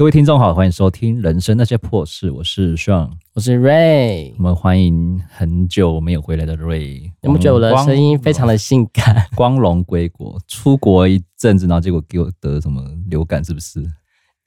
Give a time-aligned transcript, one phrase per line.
[0.00, 7.02] 各位听众好，欢迎收听《人生那些破事》，我是 Sean，我是 Ray，我们欢迎很久没有回来的 Ray。
[7.20, 9.26] 有没有觉得我的声音非常的性感？
[9.36, 13.86] 光荣归国，出国一阵子，然后结果给我得什么流感，是不是？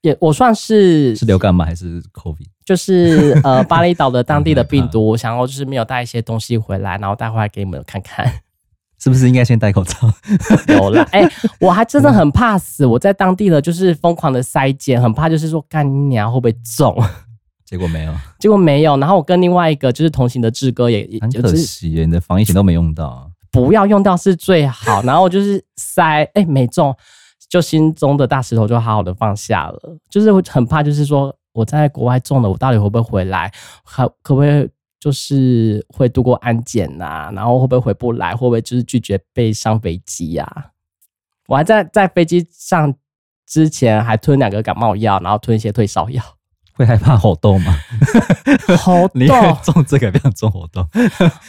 [0.01, 1.63] 也我算是是流感吗？
[1.63, 2.47] 还是 COVID？
[2.65, 8.25] 就是呃，巴厘岛的当地的 病毒，我想要就是没有带一些东西回来，然后带回来给你们看看。
[9.03, 9.93] 是不是应该先戴口罩？
[10.69, 12.85] 有啦， 哎、欸，我还真的很怕死。
[12.85, 16.95] 我在当地的就是疯狂的筛检，很怕就是说干你娘会不会中？
[17.65, 18.95] 结果没有，结果没有。
[18.95, 23.29] 然后我跟另外一个就是同行的志哥也很可惜，你的防疫险都没用到。
[23.51, 25.01] 不要用到是最好。
[25.01, 26.95] 然后就是塞，哎、欸，没中，
[27.49, 29.97] 就心中的大石头就好好的放下了。
[30.09, 33.51] 就是很怕，就是说我在国外中了，我到底会不会回来？
[33.83, 34.69] 可可不可以？
[35.03, 38.31] 就是会度过安检呐、啊，然后会不会回不来？
[38.33, 40.71] 会不会就是拒绝被上飞机呀、啊？
[41.47, 42.95] 我还在在飞机上
[43.45, 46.23] 之前还吞两个感冒药，然后吞一些退烧药。
[46.71, 47.75] 会害怕猴痘吗？
[48.79, 50.87] 猴 痘中这个不要中猴痘。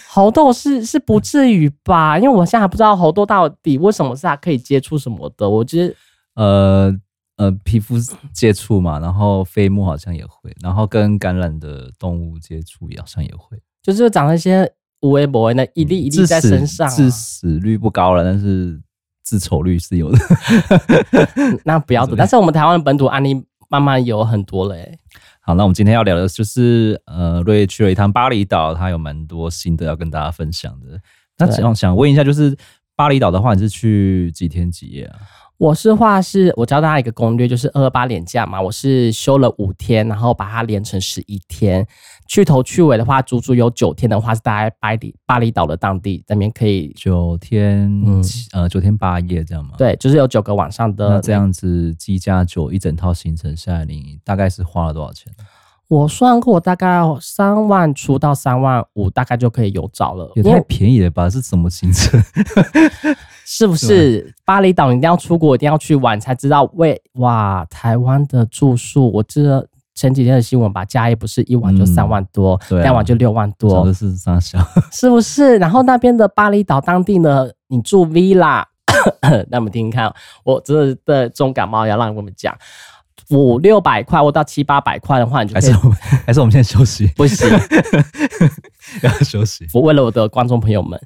[0.09, 2.19] 猴痘是是不至于吧？
[2.19, 5.48] 因为我现在还不知道猴痘到底为什么是它可以接触什么的。
[5.48, 5.95] 我觉得
[6.34, 6.93] 呃。
[7.37, 7.97] 呃，皮肤
[8.33, 18.81] 接触嘛，然后飞沫好像也会，然后跟感染的动物接触也好像也会，就是长那些无微博的一粒一粒在身上、啊，致死率不高了，但是
[19.25, 20.19] 致丑率是有的。
[21.65, 24.77] 那不要的，但是我们台湾本土案例慢慢有很多了。
[25.41, 31.01] 好，那我们今天要聊的就是，呃，瑞去了一趟巴厘岛，他有蛮多心得要跟大家分享的。
[31.37, 32.57] 那想想问一下，就是
[32.95, 35.19] 巴厘岛的话，你是去几天几夜啊？
[35.56, 41.86] 我是话是，我教大家一个攻略，就是二二八连假嘛，我是休了五天，然后把它连成十一天，
[42.27, 49.75] 去头去尾的话，足足有九天的话是大概巴厘巴厘岛的当地那边可以九天，嗯，呃，九天八夜这样吗？
[49.78, 51.09] 对，就是有九个晚上的。
[51.09, 55.32] 那这样子机加酒一整套行程下来，你大概是花了多少钱？
[55.94, 60.28] 我算过，大概三万出到三万五，大概就可以有找了。
[60.34, 61.31] 也太便宜了吧？
[61.31, 62.21] 是什么行程？
[63.47, 64.91] 是不是巴厘岛？
[64.91, 66.69] 你一定要出国，一定要去玩才知道。
[66.75, 74.59] 喂，哇，台湾的住宿，我记得前几天的新闻吧，加一不是一晚就三万多，两、晚就六万多，真的是三小，
[74.91, 75.59] 是不是？
[75.59, 78.65] 然后那边的巴厘岛当地呢，你住 villa，
[79.49, 80.12] 那我们听听看，
[80.43, 82.53] 我真的的重感冒要让我们讲。
[83.30, 85.88] 五六百块或到七八百块的话，你就可以还是
[86.26, 87.06] 还是我们先休息？
[87.16, 87.48] 不行，
[89.02, 89.66] 要休息。
[89.72, 91.00] 我为了我的观众朋友们，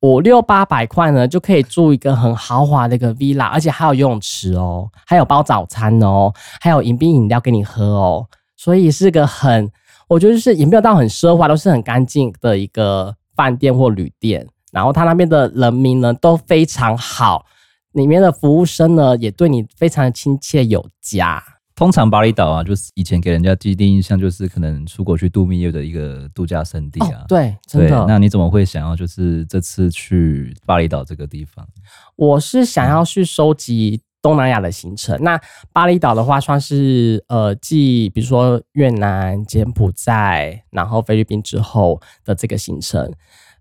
[0.00, 8.26] 五六八百块呢，就可以住一个很豪华的一个 villa，而且还有游泳池哦，还有包早餐哦，还有迎宾饮料给你喝哦，
[8.56, 9.68] 所以是个很，
[10.06, 14.46] 我觉得就是也没有到很奢华，都是很干净的一个饭店或旅店。
[14.70, 17.44] 然后他那边的人民呢都非常好，
[17.92, 21.42] 里面的服务生呢也对你非常的亲切有加。
[21.76, 27.22] 通常巴厘岛啊，就是以前给人家既定印象就是可能出国去度蜜月的一个度假胜地啊。
[27.22, 28.04] 哦、对，真的。
[28.06, 31.66] 那你怎么会想要就是这次去巴厘岛这个地方？
[32.14, 35.16] 我是想要去收集东南亚的行程。
[35.16, 35.40] 嗯、那
[35.72, 43.12] 巴厘岛的话，算是呃，继比如说越南、柬埔寨，然后菲律宾之后的这个行程。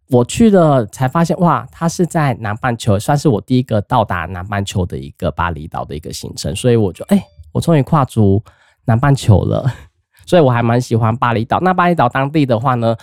[0.09, 6.55] 我去了才发现，哇，它是在南半球，算是我第一个到达南半球的一个巴厘岛的一个行程。
[6.55, 7.17] 所以我就哎。
[7.17, 8.43] 欸我终于跨足
[8.85, 9.65] 南半球了，
[10.27, 11.59] 所以我还蛮喜欢巴厘岛。
[11.61, 12.95] 那巴厘岛当地的话呢，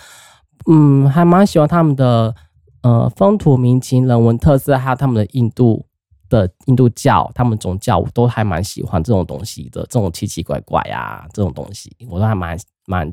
[0.67, 2.35] 嗯，还蛮喜欢他们的
[2.83, 5.85] 呃风土民情、人文特色，还有他们的印度
[6.29, 13.11] 的印度教，他们宗教我都还蛮喜欢这种东西的，这种奇奇怪怪啊，这种东西我都还蛮蛮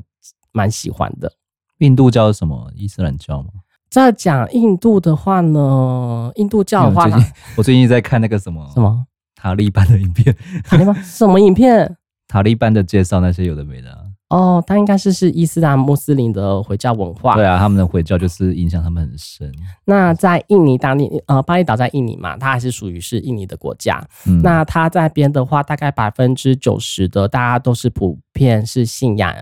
[0.51, 1.31] 蛮喜欢的。
[1.79, 2.71] 印度教是什么？
[2.75, 3.49] 伊斯兰教吗？
[3.89, 9.05] 在讲印度的话呢，印度教的话，我最近，我最近在看那个什么什么。
[9.39, 10.35] 塔利班的影片，
[10.65, 11.95] 塔利班什么影片？
[12.27, 13.99] 塔利班的介绍那些有的没的、啊。
[14.29, 17.33] 哦，他应该是是伊斯兰穆斯林的回教文化。
[17.33, 19.51] 对啊，他们的回教就是影响他们很深。
[19.85, 23.99] 那在印尼当地，呃，巴厘岛在印尼嘛，它还是属于是印尼的国家。
[24.27, 29.33] 嗯、那它在边的话，大概百分之九十的大家都是普遍是信仰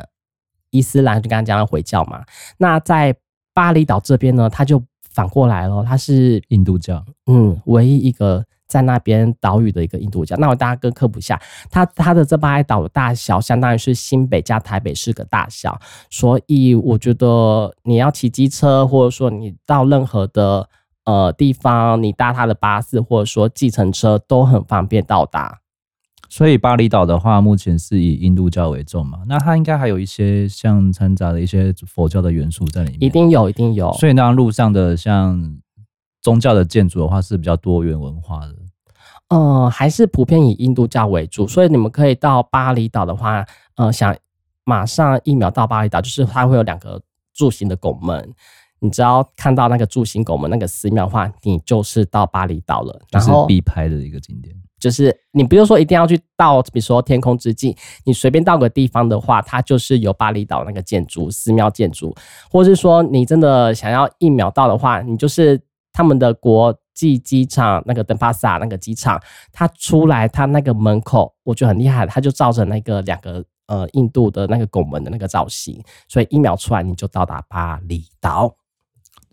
[0.70, 2.24] 伊斯兰，就刚刚讲的回教嘛。
[2.58, 3.14] 那在
[3.54, 7.04] 巴厘岛这边呢，它就反过来了，它是印度教。
[7.26, 8.46] 嗯，唯一一个。
[8.68, 11.42] 在那边岛屿的一个印度教，那我大家跟科普一下，
[11.72, 15.80] 它它的这巴厘岛的大小相当于是新北加台北市的大小，
[16.10, 20.68] 所以我觉得你要骑机车，或者说你到任何的
[21.06, 25.60] 呃地方，你搭它的巴士或者说计程车都很方便到达。
[26.30, 33.94] 所以巴厘岛的话，目前是以印度教为重嘛，那它应该还有一些像掺杂的一些佛教的元素在里面，一定有，一定有。
[33.94, 35.58] 所以那路上的像。
[36.28, 38.54] 宗教的建筑的话是比较多元文化的
[39.30, 43.46] 呃，还是普遍以印度教为主，所以你们可以到巴厘岛的话，
[43.78, 44.14] 呃，想
[44.66, 47.02] 马上一秒到巴厘岛，就是它会有两个
[47.34, 48.30] 柱形的拱门，
[48.82, 54.54] 你只要看到那个柱形拱门那个寺庙的话，你就是到巴厘岛了，然后就是必拍的一个景点。
[54.78, 62.14] 就是你不用说一定要去到，比如说天空之境，你随便到个地方的话，它就是有巴厘岛那个建筑寺庙建筑，
[62.52, 65.60] 或者是说你真的想要一秒到的话，你就是
[65.98, 69.20] 他们的国际机场那个登巴萨那个机场，
[69.52, 78.56] 他出来他那个门口，我觉得很厉害，他就照着那个两个呃印度的那个拱门的那个造型，所以一秒出来你就到达巴厘岛。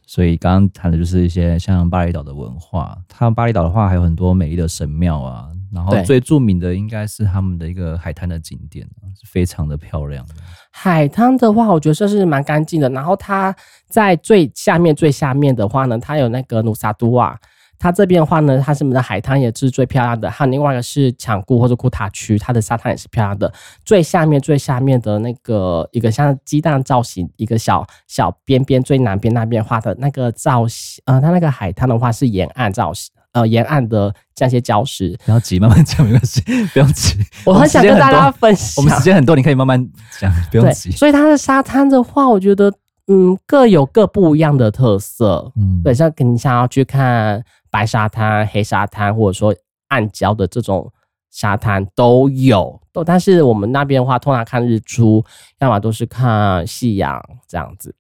[0.07, 2.97] 所以刚刚谈的就是一些像巴厘岛的文化。
[3.09, 5.49] 它巴厘岛的话，还有很多美丽的神庙啊。
[5.73, 8.87] 然后最著名的应该是他们的一个海滩的景点，
[9.21, 10.35] 是非常的漂亮的。
[10.71, 12.89] 海滩的话，我觉得算是蛮干净的。
[12.91, 13.55] 然后它
[13.89, 17.37] 在最下面最下面的话呢，它有那个努萨都瓦。
[17.85, 20.31] 它这边的话呢，它是我们的海滩也是最漂亮的。
[20.31, 23.53] 还有另外一个是抢固或者库塔区，它的沙滩也是漂亮的。
[23.85, 35.15] 最下面最下面的那个一个像鸡蛋造型，一个小小边边最南边那边画的那个造型，呃，它那个海滩的话是沿岸造型，呃，沿岸的这些礁石。
[35.27, 36.41] 不要急，慢慢讲没关系，
[36.73, 37.19] 不用急。
[37.45, 39.87] 我很想跟大家分享，我们时间很多，你可以慢慢
[40.19, 40.91] 讲，不用急。
[40.93, 42.73] 所以它的沙滩的话，我觉得
[43.09, 45.53] 嗯各有各不一样的特色。
[45.57, 47.45] 嗯，对，像你想要去看。
[47.75, 49.53] 白沙滩、黑沙滩，或者说
[49.89, 50.93] 暗礁的这种
[51.33, 55.25] 沙滩都有，都但是我们那边的话，通常看日出，
[55.59, 57.93] 要么都是看夕阳这样子。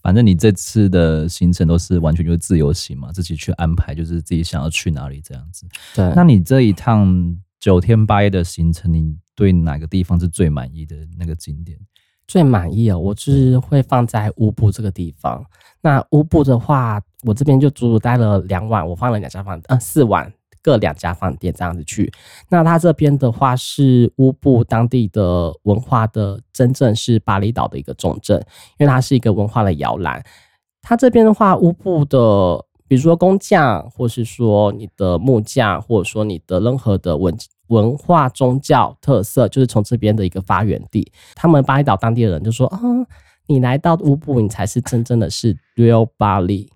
[0.00, 5.66] 反正你这次的行程都是完全就是自由行嘛，自己去安排，就是自己想要去哪里这样子。
[5.96, 11.76] 对，那你这一趟九天八夜的行程，你对哪个地方是最满意的那个景点？
[12.28, 15.42] 最满意哦，我就是会放在乌布这个地方。
[15.80, 20.30] 那乌布的话，我这边就足足待了两晚，我放了两家房，呃，四晚
[20.62, 22.12] 各两家饭店这样子去。
[22.50, 28.38] 那它这边的话是乌布当地的文化的，真正是巴厘岛的一个重镇，
[28.78, 30.22] 因为它是一个文化的摇篮。
[30.82, 37.34] 它这边的话，乌布的，比如说工匠，或是说你的木匠，或者说你的任何的文。
[37.68, 42.78] 文化宗教特色就是从这边的一个发源地，他们巴厘岛当地的人就说：“啊，
[43.46, 46.68] 你来到乌布，你才是真正的是 real Bali，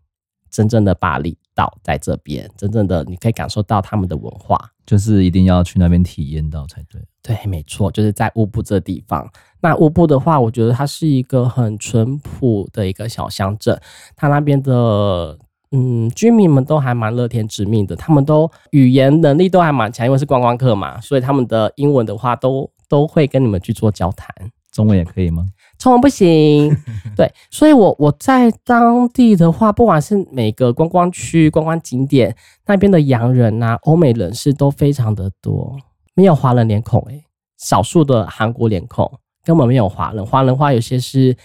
[0.51, 9.31] 真正的巴厘岛在这边，真正的你可以感受到他们的文化，就是一定要去那边体验到才对。”对，没错，就是在乌布这地方。
[9.61, 13.81] 那乌布的话，我觉得它是一个很淳朴的一个小乡镇，
[14.17, 15.39] 它那边的。
[15.73, 24.29] 嗯，居民们都还蛮乐天知命的，他们都语言能力都还蛮强，因为是观光客嘛，所以他们的英文的话都都会跟你们去做交谈。
[24.71, 25.47] 中文也可以吗？
[25.79, 26.75] 中文不行。
[27.17, 32.35] 对，所以我我在当地的话，不管是每个观光区、观光景点
[32.67, 35.77] 那边的洋人啊、欧美人士都非常的多，
[36.15, 37.25] 没有华人脸孔诶、欸，
[37.59, 39.11] 少数的韩国脸孔，
[39.45, 40.25] 根本没有华人。
[40.25, 41.37] 华人话有些是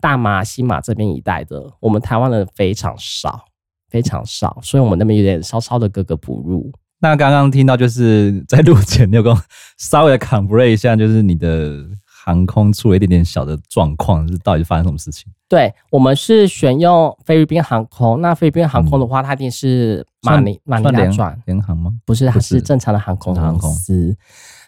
[0.00, 3.46] 大马、西马这边一带的，我们台湾人非常少。
[3.88, 6.72] 非常少，所以我们那边有点稍稍的格格不入。
[6.98, 9.36] 那刚刚听到就是在录前，你有跟
[9.78, 11.84] 稍微的 complain 一下，就是你的
[12.24, 15.30] 航空出了一点点小的状况，是到底发生什么事情？
[15.48, 21.92] 对，我们是选用菲律宾航空，那菲律宾航空的话，它一定是马尼马尼拉转联航吗？
[22.04, 24.16] 不是，它是正常的航空公司，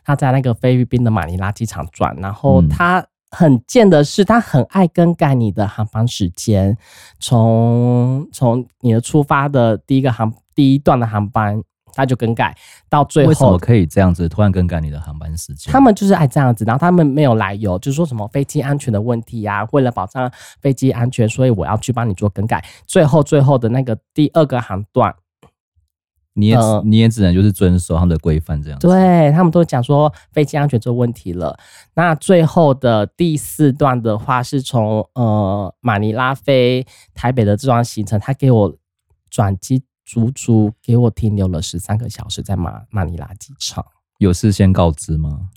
[0.04, 3.04] 它在那个菲律宾的马尼拉机场转，然后它。
[3.30, 6.76] 很贱的是，他很爱更改你的航班时间，
[7.20, 12.56] 从从你的出发的第一个航第一段的航班，他就更改
[12.88, 13.28] 到最后。
[13.28, 15.72] 为什么可以这样子突然更改你的航班时间？
[15.72, 20.30] 他们就是爱这样子，然后他们没有来由，就是说什么飞机安全的问题呀、啊，为了保障
[20.60, 22.64] 飞机安全，所以我要去帮你做更改。
[22.86, 25.14] 最后最后的那个第二个航段。
[26.38, 28.86] 你也、呃、你也只能就是遵守他们的规范这样子。
[28.86, 31.58] 对，他们都讲说飞机安全这问题了。
[31.94, 38.76] 那最后的第四段的话是从呃马尼拉飞台北的这段行程，他给我
[39.28, 43.84] 转机足足给我停留了十三个小时在马马尼拉机场。
[44.18, 45.48] 有事先告知吗？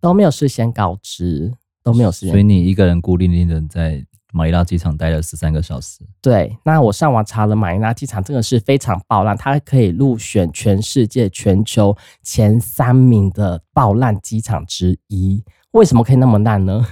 [0.00, 1.52] 都没有事先告知，
[1.82, 2.30] 都没有事先。
[2.30, 4.04] 所以你一个人孤零零的在。
[4.32, 6.00] 马尼拉机场待了十三个小时。
[6.20, 15.42] 对，那我上网查了，马尼拉机场真的是非常爆烂，它可以入选全世界全球前三名的爆烂机场之一。
[15.72, 16.84] 为什么可以那么烂呢？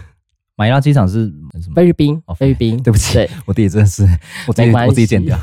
[0.58, 1.26] 马尼拉机场是
[1.60, 1.74] 什么？
[1.74, 2.82] 菲律宾哦，菲律宾。
[2.82, 4.08] 对不起，对我自己真的是，
[4.48, 5.38] 我自己我自己剪掉。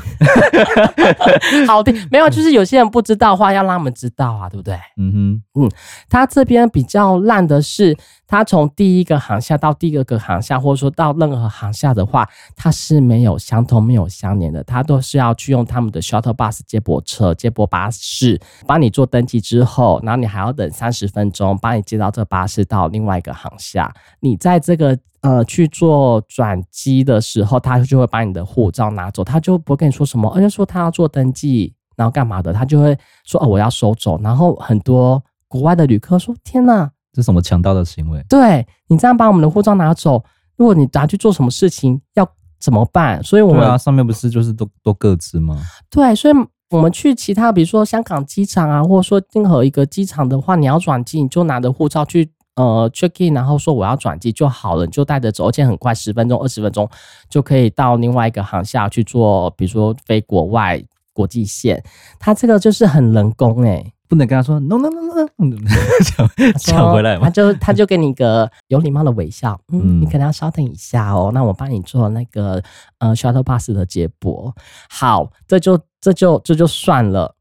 [1.68, 4.74] 好的，没有，就是有些人不知道的话，要让他们知道啊，对不对？
[4.96, 5.70] 嗯哼，嗯，
[6.08, 23.92] 他这边比较烂的是，它从第一个航厦到第二个航厦，或者说到任何航厦的话，它是没有相同、没有相连的，它都是要去用他们的 shuttle bus 接驳车、接驳巴士帮你做登记之后，然后你还要等三十分钟，帮你接到这巴士到另外一个航厦。
[24.20, 34.18] 你在这个呃去做转机的时候，他就会把你的护照拿走，他就不会跟你说什么，而且说他要做登记，然后干嘛的，他就会说哦，我要收走。
[34.22, 38.20] 然后很多国外的旅客说：“天哪！”这是什么强盗的行为？
[38.28, 40.22] 对，你这样把我们的护照拿走，
[40.56, 42.28] 如果你拿去做什么事情，要
[42.58, 43.22] 怎么办？
[43.22, 45.56] 所以我们对啊，上面不是就是都都各自吗？
[45.88, 46.34] 对，所以
[46.70, 56.90] 我们去其他，比如说香港机场啊，或者说任何一个机场的话，你要转机，你就拿着护照去呃 check in，然后说我要转机就好了，你就带着走，而且很快，十分钟、二十分钟
[57.30, 61.80] 就可以到另外一个航厦去做，比如说飞国外国际线，
[62.18, 63.92] 它这个就是很人工哎、欸。
[64.14, 65.00] 不能跟他说 no no no
[65.38, 65.56] no，
[66.04, 67.24] 抢抢 回来嘛？
[67.24, 71.32] 他就他就给你一个有礼貌的微笑，嗯，你可能要稍等一下哦。
[71.34, 72.62] 那我帮你做那个
[72.98, 74.54] 呃 shuttle bus 的接驳。
[74.88, 77.34] 好，这就这就这就算了，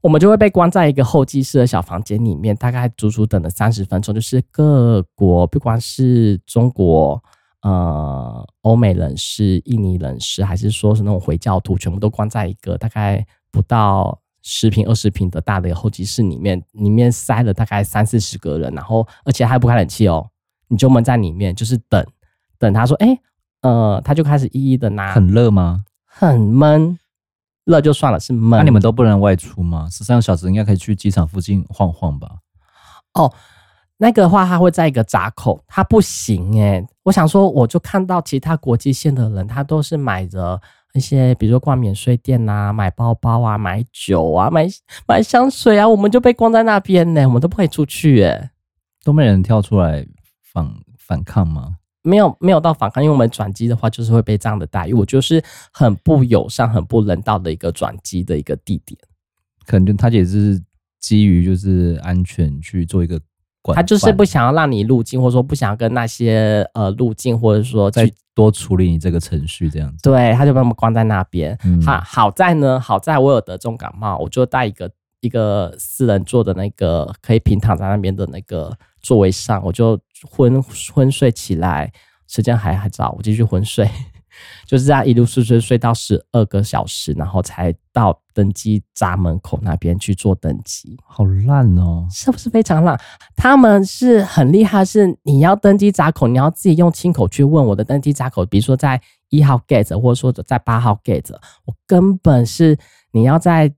[0.00, 4.12] 我们就会被关在一个候机室的小房间里面，大概足足等了三十分钟。
[4.12, 7.22] 就是各国，不管是中国、
[7.62, 14.18] 呃欧美人士、印尼人士，还是说是那种回教徒，全部都关在一个大概不到。
[14.46, 20.28] 十平、二十平的大的候机室里面，里面塞了大概三四十个人，然后而且还不开冷气哦，
[20.68, 22.06] 你就闷在里面，就是等
[22.58, 23.20] 等他说，哎、欸，
[23.62, 25.12] 呃，他就开始一一的拿。
[25.14, 25.82] 很热吗？
[26.04, 26.98] 很闷，
[27.64, 28.58] 热就算了，是闷。
[28.58, 29.88] 那你们都不能外出吗？
[29.90, 32.28] 十三个小时应该可以去机场附近晃晃吧？
[33.14, 33.32] 哦，
[33.96, 36.86] 那个的话，他会在一个闸口，他不行哎、欸。
[37.04, 40.60] 我想说，我就看到其他国际线的人，他都是买着。
[40.94, 44.66] 一些比如说逛免税店呐、啊，买包包啊，买酒啊，买
[45.06, 48.50] 买香水啊，我们就被关在那边呢，我们都不可以出去诶，
[49.04, 50.06] 都没人跳出来
[50.52, 51.76] 反反抗吗？
[52.02, 58.96] 没有，没有到反抗，因为我们转机的话就是会被这样的待遇，我就是很不友善、很不人道的一个转机的一个地点。
[59.66, 60.62] 可能就他也是
[61.00, 63.20] 基于就是安全去做一个
[63.62, 63.74] 管。
[63.74, 70.02] 他就是不想要让你入境，或者说不想要跟那些呃入境，或者说再多处理你这个程序这样子。
[70.02, 71.56] 对，他就把我们关在那边。
[71.64, 79.98] 嗯、好，好在呢，好在我有得重感冒，我就带一个一个四人座的那个可以平躺在那边的那个座位上，我就
[80.28, 81.92] 昏昏睡起来，
[82.26, 83.88] 时间还还早，我继续昏睡。
[84.66, 90.96] 就是这样一路睡睡睡到十二个小时，然后才到登机闸门口那边去做登机。
[91.06, 92.98] 好烂哦，是不是非常烂？
[93.36, 101.32] 他们是很厉害，是你要登机闸口，你要自己用亲口去问我的登机闸口，比如说在一号 gate，或者说在八号 gate，
[101.66, 102.76] 我根本是
[103.12, 103.72] 你要在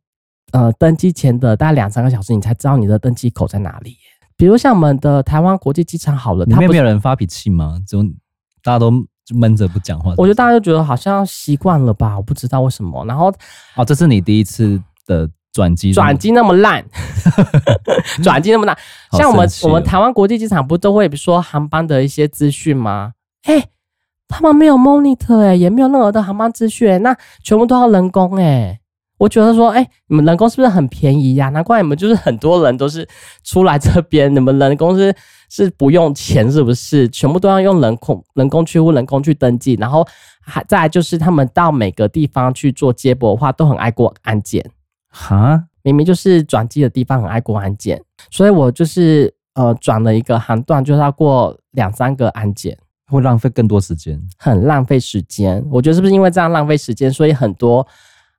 [0.52, 3.96] 呃登机前的大概两三个小时，你才知道你的登机口在哪里。
[4.36, 7.78] 比如像我们的台湾国际机场好了，里面没有人发脾气吗？
[7.86, 8.02] 就
[8.62, 8.92] 大家都。
[9.26, 13.04] 就闷着不讲话，我觉得大家就觉得好像习惯了吧，我不知道为什么。
[13.06, 13.26] 然后，
[13.74, 16.84] 哦，这是你第一次的转机，转机那么烂，
[18.22, 18.78] 转机那么烂。
[19.10, 23.14] 像我们我们台湾国际机场不都会比如说航班的一些资讯吗？
[23.42, 23.68] 哎、欸，
[24.28, 28.80] 他们没有 monitor 哎、欸，也没有任何的航班资讯、欸，那全部都要人工哎、欸。
[29.18, 31.50] 我觉得说，哎、欸，你们人工是不是很便宜呀、啊？
[31.50, 33.08] 难怪你们就是很多人都是
[33.42, 35.12] 出来这边，你们人工是。
[35.48, 37.08] 是不用钱，是不是？
[37.08, 40.06] 全部都要用人工人工去或人工去登记，然后
[40.40, 44.64] 还再来就是他们到每个地方去做接驳的话，都很爱过安检。
[45.08, 48.00] 哈，明明就是转机的地方很爱过安检，
[48.30, 52.76] 所以我就是呃转了一个航段，就是要过两三个安检，
[53.10, 55.64] 会浪费更多时间，很浪费时间。
[55.70, 57.86] 我觉得是不是因为这样浪费时间，所以很多。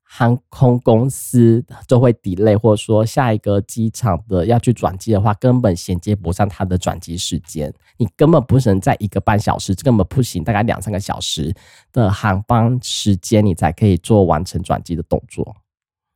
[0.09, 7.71] 航空公司就会 delay，或者说下一个机场的要去转机的话，根本衔接不上它的转机时间。
[7.97, 11.53] 你根本不能在一个半小时，根本不行，大概两三个小时
[11.91, 15.55] 的航班时间，你才可以做完成转机的动作。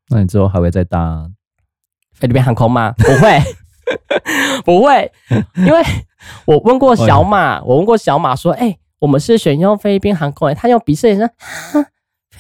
[0.08, 1.30] 那你之后还会再搭
[2.14, 2.94] 菲律宾航空吗？
[2.98, 3.40] 不会，
[4.64, 5.12] 不会，
[5.68, 5.84] 因为
[6.46, 11.86] 我问过小马，我问过小马说：“哎、欸，我们是选用菲律宾航空、欸。”他用鼻子说：“哈。”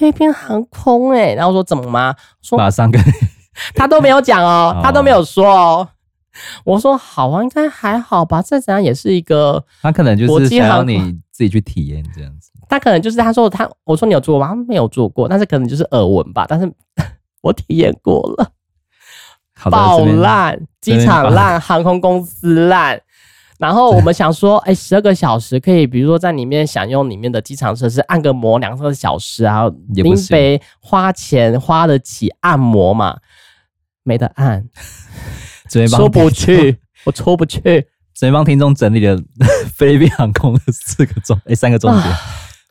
[0.01, 2.15] 菲律宾航空哎、欸，然后说怎么吗？
[2.41, 2.99] 说马上跟
[3.75, 5.87] 他都没有讲哦，他都没有说哦。
[6.63, 8.41] 我说好啊，应该还好吧。
[8.41, 10.97] 再怎样也是一个，他可能就是想要你
[11.31, 12.49] 自己去体验这样子。
[12.67, 14.55] 他可能就是他说他，我说你有做过吗？
[14.55, 16.47] 他没有做过，但是可能就是耳闻吧。
[16.49, 16.73] 但是
[17.43, 18.51] 我体验过了，
[19.69, 22.99] 爆烂，机场烂，航空公司烂。
[23.61, 33.17] 然后我们想说，哎，十二个小时可以，比如说在里面享用里面的机场设施，按个摩两三个小时啊，林北花钱花得起按摩嘛？
[34.01, 34.67] 没得按，
[35.87, 39.21] 出不去，我出不去，先帮听众整理了
[39.75, 42.03] 菲律宾航空的四个重，哎，三个重点。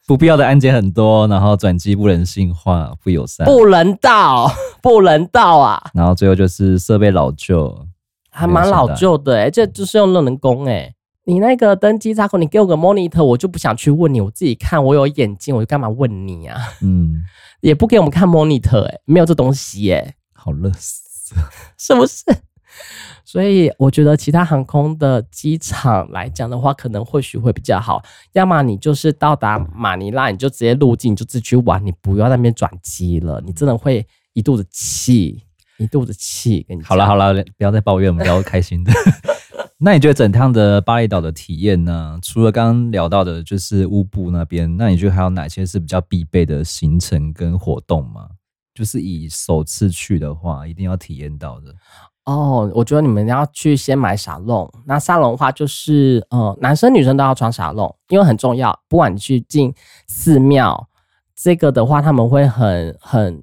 [0.09, 4.50] 不必要的安检很多，然后转机不人性化、不友善、不人道、
[4.82, 5.80] 不人道啊！
[5.94, 7.87] 然后最后就是设备老旧，
[8.40, 10.94] 还蛮老旧的哎、欸，这就是用人工哎、欸。
[11.25, 16.59] 你那个登机插口，你给我个 monitor，我就不想去问你，我自己看，我有眼睛，我就干嘛问你啊？
[16.80, 17.23] 嗯，
[17.61, 21.35] 也不给我们看 monitor 哎、欸，没有这东西哎、欸，好乐死，
[21.76, 22.25] 是不是？
[23.25, 28.02] 所以我觉得其他航空的机场来讲的话，可能或许会比较好。
[28.32, 33.40] 要么你就是到达马尼拉，你就直接入境，就自己去玩，你不要在那边转机了。
[33.44, 35.44] 你真的会一肚子气，
[35.81, 36.65] 一肚子气。
[36.69, 38.93] 跟你好了好了，不要再抱怨，我们聊开心的。
[39.83, 42.19] 那你觉得整趟的巴厘岛的体验呢？
[42.23, 48.29] 除了刚刚聊到的，就是乌布那边，那你觉得还有哪些是比较必备的行程跟活动吗？
[48.75, 51.75] 就是以首次去的话，一定要体验到的。
[52.27, 54.71] 哦，我觉得你们要去先买沙龙。
[54.87, 58.79] 那沙龙的话，就是呃，男生女生都要穿沙龙，因为很重要。
[58.87, 59.73] 不管你去进
[60.07, 60.89] 寺庙，
[61.35, 63.43] 这个的话他们会很很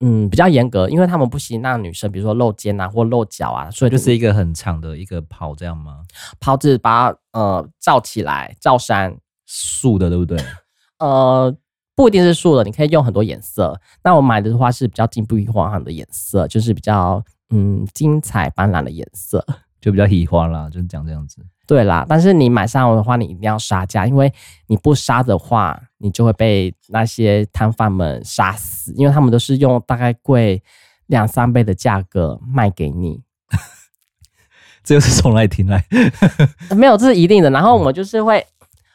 [0.00, 6.02] 嗯比较严格，因为他们不行让女生，比如说露肩啊或露脚啊，所以就是一个很长的一个袍这样吗？
[6.38, 10.38] 袍子把它呃罩起来，罩衫，素的对不对？
[10.98, 11.54] 呃，
[11.94, 13.80] 不一定是素的，你可以用很多颜色。
[14.02, 17.24] 那我买的话是比较金碧辉煌的颜色，就是比较。
[17.50, 19.42] 嗯，精彩斑斓的颜色
[19.80, 21.42] 就比较喜欢啦，就是讲这样子。
[21.66, 24.30] 对啦，但是你买上的话，你一定要杀价，因为
[24.66, 30.62] 你不杀的话，你就会被那些摊贩们杀死，因为他们都是用大概贵
[31.06, 33.22] 两三倍的价格卖给你。
[34.84, 35.84] 这又是从哪里听来？
[36.74, 37.50] 没有，这是一定的。
[37.50, 38.46] 然后我们 就是会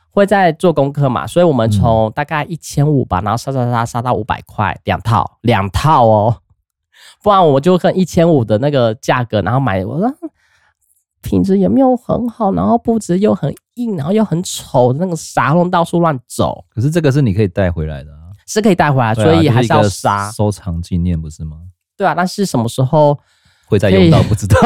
[0.09, 6.37] 会在做功课嘛，所以我们从大概一千五吧，然后杀杀杀杀到五百块两套，两套哦。
[7.21, 10.13] 不然我就跟一千五的那个价格，然后买，我说
[11.21, 16.63] 品质也没有很好，然后布置又很硬，然后又很丑的那个沙龙到处乱走。
[16.69, 21.57] 可是这个是你可以带回来的啊，是可以带回来，所以还是要杀收藏纪念，不是吗？
[21.97, 23.17] 对啊，但是什么时候
[23.67, 24.57] 会再用到不知道，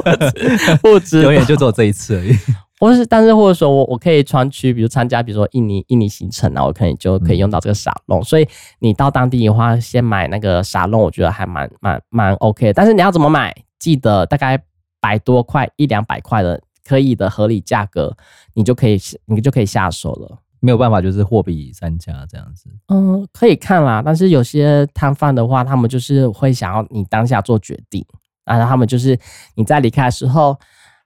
[0.82, 2.32] 不知 永远就只有这一次而已。
[2.80, 8.24] 或是，但是或者说我我可以穿去，比如参加，比如说印尼印尼行程啊，我可以就可以用到这个沙龙。
[8.24, 8.48] 所以
[8.78, 12.72] 你到当地的话，先买那个沙龙，我觉得还蛮蛮蛮 OK。
[12.72, 13.54] 但是你要怎么买？
[13.78, 14.62] 记得大概
[14.98, 18.16] 百多块一两百块的可以的合理价格，
[18.54, 20.38] 你就可以你就可以下手了。
[20.60, 22.68] 没有办法，就是货比三家这样子。
[22.88, 24.02] 嗯，可以看啦。
[24.04, 28.04] 但是有些摊贩的话，他们就是会想要你当下做决定，
[28.44, 29.18] 然后他们就是
[29.54, 30.58] 你在离开的时候，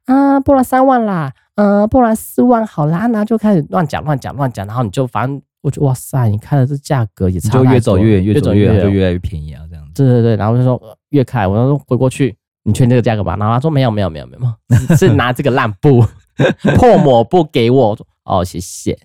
[0.06, 1.32] 啊，不了三万啦。
[1.54, 9.92] 呃，不然四万好啦，然后就开始乱讲乱讲乱讲，然后你就反正我就哇塞，你看的这价格也差，就越走越远，越走越远就越来越便宜啊，这样子。
[9.94, 13.36] 对对对，然后就说越开，我说回过去，你确定这个价格吧？
[13.36, 16.04] 然后他说没有没有没有没有，是拿这个烂布
[16.76, 17.96] 破抹布给我。
[18.24, 18.98] 哦，谢谢。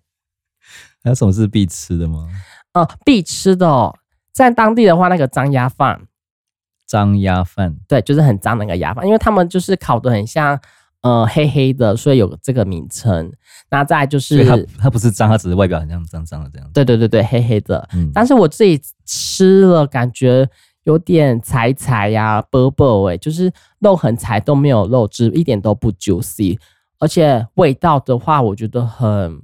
[1.03, 2.27] 还有什么是必吃的吗？
[2.73, 3.95] 哦，必吃的哦，
[4.33, 6.01] 在当地的话，那个张鸭饭，
[6.87, 10.59] 张鸭饭，对，就是很脏的那个鸭饭，因为他们就是烤的很像。
[11.01, 13.31] 呃，黑黑的，所以有这个名称。
[13.71, 16.73] 那再就是，它它不是脏，它只是外表很像脏脏的这样子。
[16.73, 17.87] 对对对对，黑黑的。
[17.93, 20.45] 嗯，但是我自己吃了，感觉
[20.89, 26.57] 有点柴柴呀，薄薄哎，就是肉很柴，都没有肉汁，一点都不 juicy。
[26.97, 29.39] 而且味道的话，我觉得很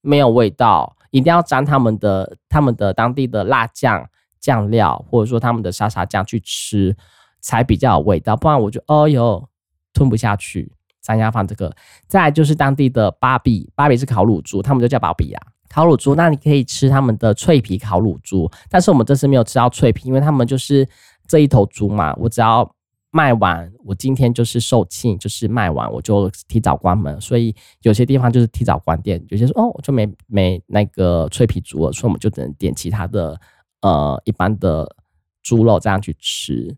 [0.00, 4.04] 没有味道，一定要沾他们的他们的当地的辣酱
[4.40, 6.96] 酱料，或者说他们的沙沙酱去吃，
[7.40, 8.36] 才比较有味道。
[8.36, 9.48] 不然我就哦哟，
[9.92, 10.72] 吞不下去。
[11.00, 11.72] 三鸭饭这个，
[12.08, 15.40] 再就是当地的芭比，芭比是烤乳猪，他们就叫芭比呀。
[15.68, 20.88] 烤乳猪，那你可以吃他们的脆皮烤乳猪，但是我们这次没有吃到脆皮，因为他们就是
[21.26, 22.74] 这一头猪嘛，我只要
[23.10, 33.40] 卖完，我今天就是售罄，就是卖完我就提早关门，所以有些地方就是提早关店，有些说哦我就没没那个脆皮猪了，所以我们就只能点其他的
[33.82, 34.94] 呃一般的
[35.42, 36.76] 猪肉这样去吃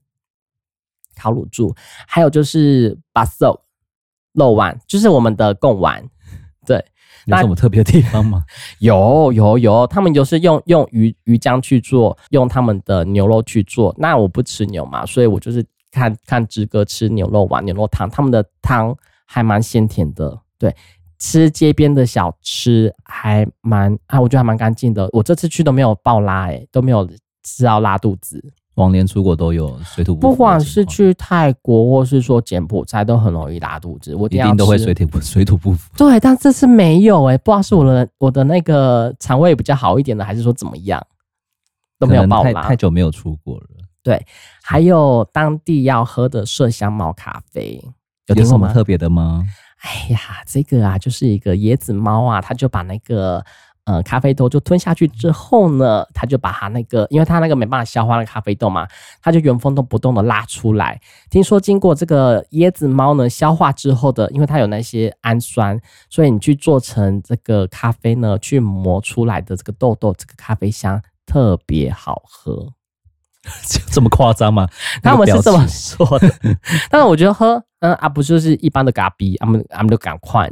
[1.16, 1.74] 烤乳猪，
[2.06, 3.60] 还有就是巴索。
[4.32, 6.08] 肉丸就是我们的贡丸，
[6.64, 6.80] 对，
[7.26, 8.44] 有什么特别的地方吗？
[8.80, 13.94] 有有有，他们就是用用鱼鱼浆去做，用他们的牛肉去做。
[13.98, 18.96] 那我不吃牛嘛，所以我就是看看志哥吃牛肉丸、牛肉汤，他们的汤
[19.26, 20.38] 还蛮鲜甜的。
[20.58, 20.74] 对，
[21.18, 25.08] 吃街边的小吃还蛮啊，我觉得还蛮干净的。
[25.12, 27.08] 我这次去都没有爆拉，欸，诶，都没有
[27.42, 28.42] 吃到拉肚子。
[28.80, 34.14] 往年出国都有水土不服，不管是去泰国或是说柬埔寨，都很容易拉肚子。
[34.14, 35.90] 我一定都会水土不 水土不服。
[35.96, 41.00] 对，但这次没有哎、欸，不知道是我的我的那个肠胃比较好一点的，还是说怎么样
[41.98, 42.62] 都没有爆拉。
[42.62, 43.66] 太太久没有出国了。
[44.02, 44.24] 对，
[44.62, 47.78] 还有当地要喝的麝香猫咖啡，
[48.28, 49.44] 有什么特别的吗？
[49.82, 53.44] 哎呀，这个啊，就是一个椰子猫啊，它就把那个。
[53.84, 58.86] 呃，咖啡豆就吞下去之后呢，他就把它那个，因为他那个没办法消化那个咖啡豆嘛，
[59.22, 61.00] 他就原封都不动的拉出来。
[61.30, 72.72] 听说经过这个椰子猫呢消化之后的，因为它有那些氨酸，所以你去做成这个咖啡呢，去磨出来的这个豆豆，这个咖啡香特别好喝。
[73.90, 74.68] 这么夸张吗？
[75.02, 76.30] 他们是这么说的。
[76.90, 80.48] 但是我觉得喝，嗯啊，不就是一般的咖啡，他们他们就赶快。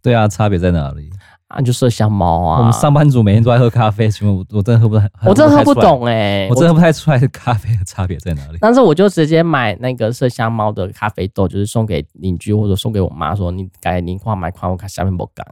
[0.00, 1.10] 对啊，差别在哪里？
[1.50, 2.58] 啊，就麝香猫啊！
[2.60, 8.58] 我们上班族每天都在喝咖啡，请问我我真的喝不太，我真的喝不懂哎、欸，我真的喝不太出来咖啡的差别在哪里。
[8.60, 15.44] 但是我就直接买那个麝香猫的咖啡豆，就是送给邻居或者送给我妈，说你改零块买块，我看下面不干。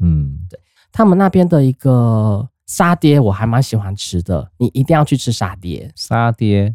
[0.00, 0.58] 嗯，对，
[0.90, 5.88] 他们那边的一个沙爹我还蛮喜欢吃的，你一定要去吃沙爹。
[5.94, 6.74] 沙爹，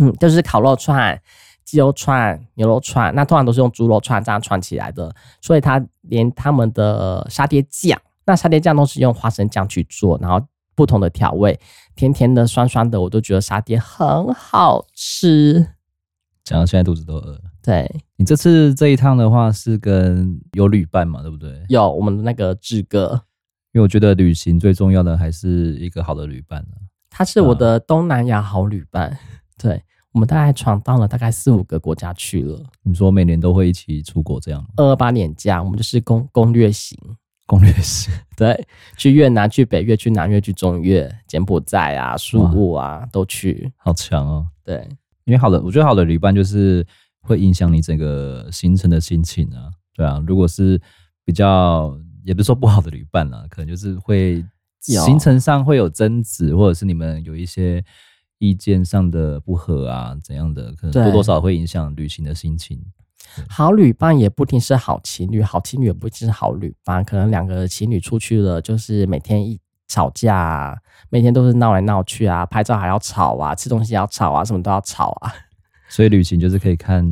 [0.00, 1.20] 嗯，就是烤肉串。
[1.68, 10.42] 鸡肉串、牛肉串，那通常都是用猪肉串这样串起来的，所以它连他们的沙爹酱，那沙爹酱都是用花生酱去做，然后
[10.74, 11.60] 不同的调味，
[11.94, 15.66] 甜甜的、酸酸的，我都觉得沙爹很好吃。
[16.42, 17.40] 讲到现在肚子都饿了。
[17.62, 21.62] 对，你这次这一趟的话是跟有旅伴嘛，对不对？
[21.68, 23.10] 有我们的那个志哥，
[23.72, 26.76] 因为我觉得旅行最重要的还是一个好的旅伴呢。
[27.10, 29.18] 他是我的东南亚好旅伴，啊、
[29.58, 29.82] 对。
[30.12, 32.60] 我们大概闯荡了大概四五个国家去了。
[32.82, 34.68] 你说每年都会一起出国这样吗？
[34.76, 36.98] 二二八年假，我们就是攻攻略型，
[37.46, 38.12] 攻略型。
[38.34, 38.66] 对，
[38.96, 43.70] 去越南、去北越、去南越、去中越、柬埔寨啊、苏武啊，都去。
[43.76, 44.46] 好强哦！
[44.64, 44.88] 对，
[45.24, 46.84] 因为好的，我觉得好的旅伴就是
[47.20, 49.70] 会影响你整个行程的心情啊。
[49.94, 50.80] 对啊，如果是
[51.24, 51.94] 比较，
[52.24, 54.42] 也不是说不好的旅伴啦，可能就是会
[54.80, 57.84] 行程上会有争执，或者是你们有一些。
[58.38, 62.80] 意见上的不合啊，怎样的可能多多少少会影响旅行的心情。
[63.48, 67.04] 好旅伴也不一定是好情侣，好情侣也不一定是好旅伴。
[67.04, 70.76] 可能两个情侣出去了，就是每天一吵架啊，
[71.10, 75.32] 每天都是闹来闹去啊，拍照还要吵啊，吃东西要吵啊，什么都要吵啊。
[75.90, 77.04] 所以旅行就是可以看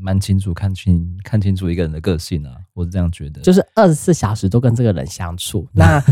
[0.00, 3.40] 蛮清楚，看清看清楚一个人的个性啊，我是这样觉得。
[3.42, 6.02] 就是二十四小时都跟这个人相处，那。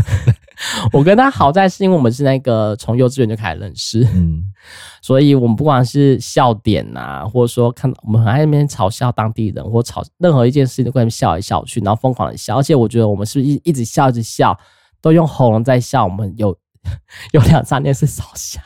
[0.91, 4.43] 我跟他好在是因为我们是那个从幼稚园就开始认识，嗯，
[5.01, 14.57] 所以我们不管是笑点啊，或者说看我们很爱那边嘲笑当地人，或嘲任何一件事情都跟他们笑来笑去，然后疯狂的笑，而且我觉得我们是一一直笑一直笑，
[15.01, 16.53] 都用喉咙在笑，我们有
[17.31, 18.59] 有两三天是少笑，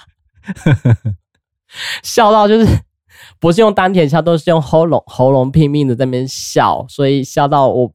[2.01, 2.65] 笑到就是
[3.39, 7.91] 不是用丹田笑，都是用喉咙喉咙拼命的在那边笑，所以笑到我。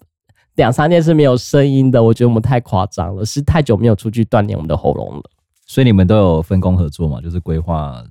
[0.58, 5.22] 两三天是没有声音的，我觉得我们太夸张了，是太久没有出去锻炼我们的喉咙了。
[5.64, 7.20] 所以你们都有分工合作嘛？
[7.20, 8.02] 就是规划，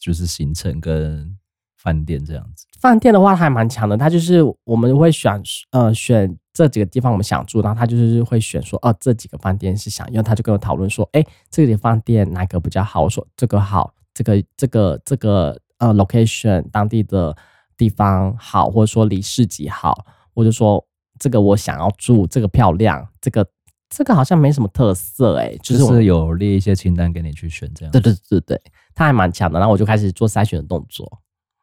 [0.00, 1.36] 就是行程跟
[1.76, 2.64] 饭店这样子。
[2.80, 5.38] 饭店的话还蛮强的，他就是我们会选
[5.72, 13.02] 呃选这几个地方我们想住，然后他就是会选说哦、这几个饭店是想要，他就跟我讨论说，哎、欸、这个饭店哪个比较好？
[13.02, 17.36] 我说这个好，这个这个这个呃 location 当地的
[17.76, 20.82] 地方好，或者说离市集好，我就说。
[21.18, 23.46] 这个我想要住，这个漂亮，这个
[23.88, 27.92] 这个好像没什么特色哎、欸，就是，就是有列一些清单给你去选这样。
[27.92, 28.60] 对对对对，
[28.94, 31.20] 他还蛮强的，然后我就开始做筛选的动作。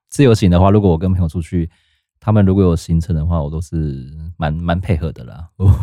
[0.10, 1.70] 自由行的话，如果我跟朋友出去。
[2.24, 4.08] 他们如果有行程的话，我都是
[4.38, 5.44] 蛮蛮配合的啦。
[5.58, 5.74] 我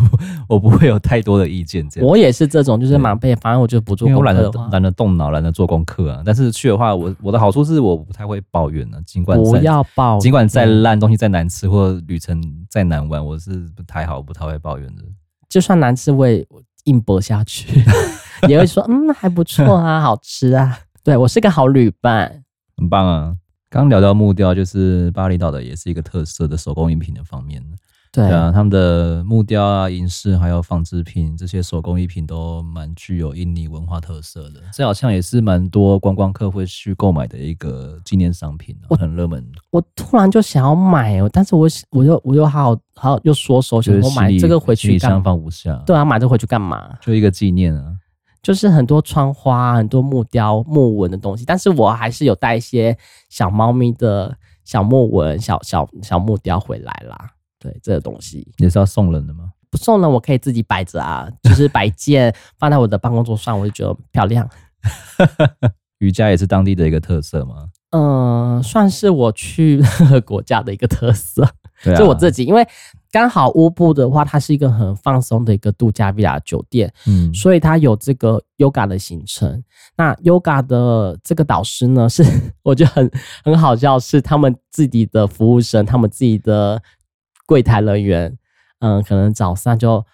[0.49, 1.87] 我不会有太多的意见。
[1.91, 4.19] 这样，我也是这种，就是蛮配合，反正我就不做功课。
[4.21, 6.23] 我懒得懒得动脑，懒得做功课啊。
[6.25, 8.99] 但是去的话，我我的好处是我不太会抱怨呢。
[9.05, 15.03] 尽管不要抱，尽管再烂东西再难吃，或旅程再难玩，我是不太好，不太会抱怨的。
[15.49, 16.47] 就算难吃，我也
[16.85, 17.83] 硬搏下去，
[18.49, 20.79] 也会说嗯还不错啊，好吃啊。
[21.03, 22.45] 对，我是个好旅伴，
[22.77, 23.35] 很棒啊。
[23.71, 27.63] 刚聊到木雕，就是巴厘岛的，也是一个特色的手工艺品的方面。
[28.11, 34.63] 对啊，他们的木雕啊、银饰还有纺织品这些手工艺品都蛮具有印尼文化特色的。
[34.73, 39.47] 这好像也是蛮多观光客会去购买的一个纪念商品，我很热门。
[39.71, 45.75] 我突然就想要买哦，但是我我又我又好好好又缩手，想我买这个回去，想放不下。
[45.85, 46.97] 对啊，买这个回去干嘛？
[47.03, 47.93] 就一个纪念啊。
[48.49, 52.97] 就是很多窗花、很多木雕、木纹的东西，但是我还是有带一些
[53.29, 54.35] 小猫咪的
[54.65, 57.29] 小木纹、小小小木雕回来啦。
[57.59, 59.51] 对，这个东西也是要送人的吗？
[59.69, 64.49] 不送人，我可以自己摆着啊，就是摆件放在我的办公桌上，我就觉得漂亮。
[66.01, 67.69] 瑜伽也是当地的一个特色吗？
[67.91, 71.47] 嗯、呃，算是我去任 何国家的一个特色。
[71.85, 72.67] 对啊，就我自己，因为。
[73.11, 79.63] 刚好乌布的话，它是一个很放松的一个度假 villa 酒店，嗯，所以它有这个 yoga 的行程。
[79.97, 82.23] 那 yoga 的这个导师呢，是
[82.63, 83.11] 我觉得很
[83.43, 86.83] 很好笑，是他们自己的服务生，他们自己的
[87.47, 88.37] 柜台人员，
[88.81, 90.05] 嗯，可能早上就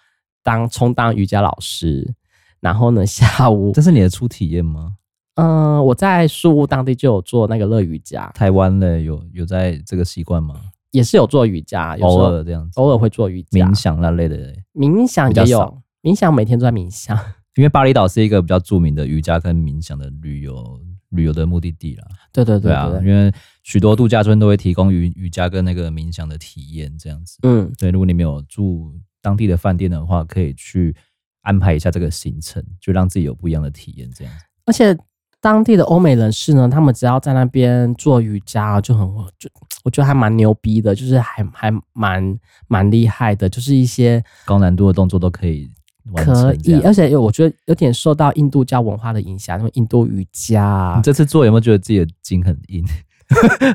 [0.41, 2.15] 当充当瑜伽老师，
[2.61, 4.95] 然后呢下午，这是你的初体验吗？
[5.35, 8.31] 嗯，我在树屋当地就有做那个乐瑜伽。
[8.33, 10.55] 台湾的有有在这个习惯吗？
[10.95, 14.55] 也是有做瑜伽，有时候偶尔这样子，偶尔会做瑜伽、冥想那类的。
[14.73, 17.17] 冥想也有，冥想每天都在冥想。
[17.55, 20.79] 因为巴厘岛是一个比较著名的瑜伽跟冥想的旅游
[21.09, 22.03] 旅游的目的地啦。
[22.31, 27.37] 对对对，对，对啊，因为许多度假村都会提供瑜瑜伽跟那个冥想的体验，这样子。
[27.43, 30.95] 嗯，对，如果你没有住当地的饭店的话，可以去
[31.41, 34.45] 安排一下这个行程，就让自己有不一样的体验，这样子。
[34.65, 34.97] 而且
[35.45, 39.47] 当地的欧美人士呢，他们只要在那边做瑜伽，就很就
[39.83, 45.69] 我觉得还蛮牛逼的，就是还还蛮蛮厉害的，就是一些高难度的动作都可以。
[46.15, 50.95] 可以，而且我觉得有点受到印度教文化的影响，因为印度瑜伽。
[50.97, 52.83] 你这次做有没有觉得自己的筋很硬？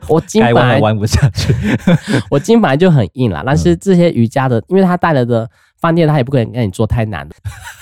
[0.09, 1.55] 我筋 本来弯不下去，
[2.31, 3.45] 我筋本来就很硬啦。
[3.47, 5.49] 但是这些瑜伽的，因为它带来的
[5.81, 7.35] 饭店，他也不可能让你做太难的。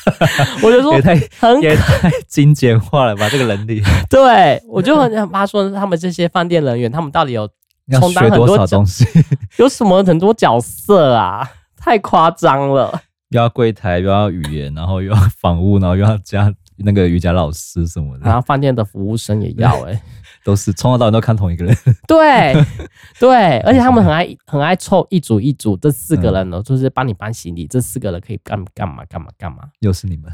[0.63, 3.83] 我就说也太很也太精简化了吧，这个能力。
[4.09, 7.49] 对，我就很想他说，他们这些饭店人员，他们到底有
[7.93, 9.05] 充当很多东西？
[9.59, 11.49] 有什么很多角色啊？
[11.77, 13.03] 太夸张了。
[13.31, 20.03] 又要柜台，又要语言，然后又要房屋，然后又要加那个瑜伽老师什么的，然后饭店的服务生也要哎、欸，
[20.49, 21.77] 都是从头到尾都看同一个人。
[22.07, 22.55] 对
[23.21, 29.59] 对， 而且他们很爱很爱凑一组一组，这四个人呢，就是帮你搬行李，这四个人可以干干嘛干嘛干嘛。
[29.81, 30.33] 又是你们，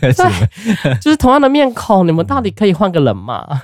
[0.00, 3.62] 对， 就是同样的面孔，你们到底可以换个人吗？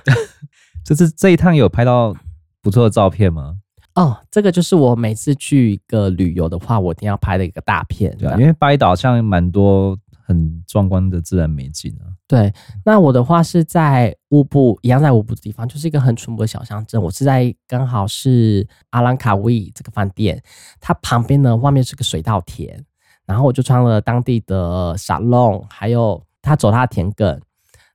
[0.84, 2.12] 这是这一趟有拍到
[2.60, 3.54] 不错的照片吗？
[3.94, 8.34] 哦，这个就是我每次去一个旅游的话，我一定要拍的一个大片，对吧？
[8.36, 12.08] 因为巴厘岛像蛮多很壮观的自然美景啊。
[12.26, 12.52] 对，
[12.84, 17.00] 那我的话是在乌布，一样在乌布的地方，就是一个很淳朴的小乡镇。
[17.00, 20.42] 我是在刚好是阿兰卡威这个饭店，
[20.80, 22.84] 它旁边呢，外面是个水稻田，
[23.26, 27.40] 然后我就穿了当地的沙龙，还有他走他的田埂，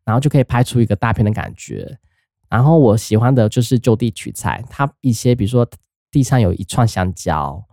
[0.05, 1.97] 然后就可以拍出一个大片的感觉。
[2.49, 5.67] 然后我喜欢的就是就地取材，它一些比如说。
[6.11, 7.63] 地上有一串香蕉，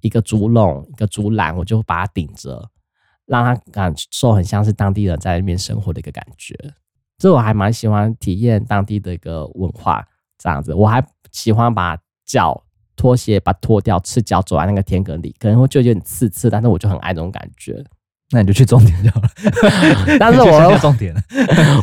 [0.00, 2.68] 一个竹笼，一个竹篮，我就把它顶着，
[3.26, 6.54] 让他感受很像是当地人在那边生活的一个感觉。
[7.18, 10.04] 所以我还蛮喜欢体验当地的一个文化，
[10.38, 10.74] 这样子。
[10.74, 12.62] 我还喜欢把脚
[12.96, 17.84] 拖鞋把脱掉，赤脚走在那个田埂里，可能会就有点刺刺，但是我就很爱那种感觉。
[18.30, 19.28] 那你就去种田就好了。
[20.18, 21.14] 但是我要种田，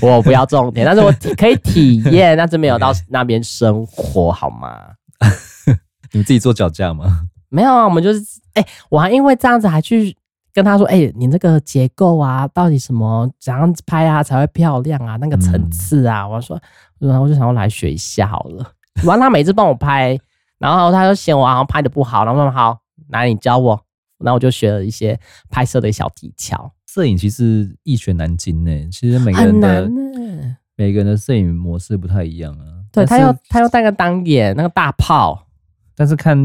[0.01, 4.77] 我不要种田，但是我可以体验，但是没有到那边生活，好吗？
[6.11, 7.21] 你们自己做脚架吗？
[7.47, 8.19] 没有啊，我们就是
[8.53, 10.15] 哎、欸，我还因为这样子还去
[10.53, 15.17] 跟他说，哎、欸，你这个结构啊，到底什么怎样子拍啊才会漂亮啊？
[15.17, 16.59] 那个层次啊，我说，
[16.99, 18.73] 然后我就想要来学一下好了。
[19.05, 20.19] 完，他每次帮我拍，
[20.57, 22.77] 然后他就嫌我好像拍的不好，然后说好，
[23.09, 23.79] 来你教我，
[24.19, 26.71] 然后我就学了一些拍摄的小技巧。
[26.87, 29.89] 摄影其实一学难精呢，其实每个人的
[30.75, 32.65] 每个人的摄影模式不太一样啊。
[32.91, 35.47] 对，他要他要带个单眼，那个大炮。
[35.95, 36.37] 但是看，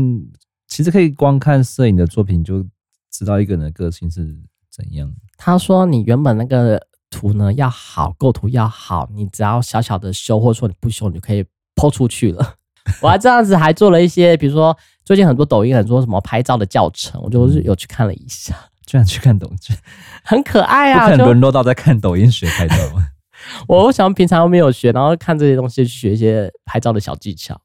[0.68, 2.64] 其实可以光看摄影的作品就
[3.10, 4.36] 知道一个人的个性是
[4.70, 5.12] 怎样。
[5.36, 12.54] 他说：“你原本那个图呢要好，构图要好，你只要小小的修，或者说你不修，你就可以 po 出去了。
[13.02, 18.54] ”我还这样子还做了一些，比如说最近很多抖音很多什么拍照的教程，我就是有去看了一下。
[18.86, 19.76] 居然去看抖音，
[20.22, 21.08] 很可爱啊！
[21.08, 22.76] 很沦落到在看抖音学拍照。
[23.66, 27.60] 我想平常没有学，然后看这些东西去学一些拍照的小技巧。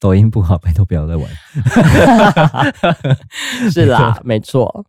[0.00, 1.26] 抖音不好，拜托不要再玩。
[3.70, 4.84] 是啦，没错。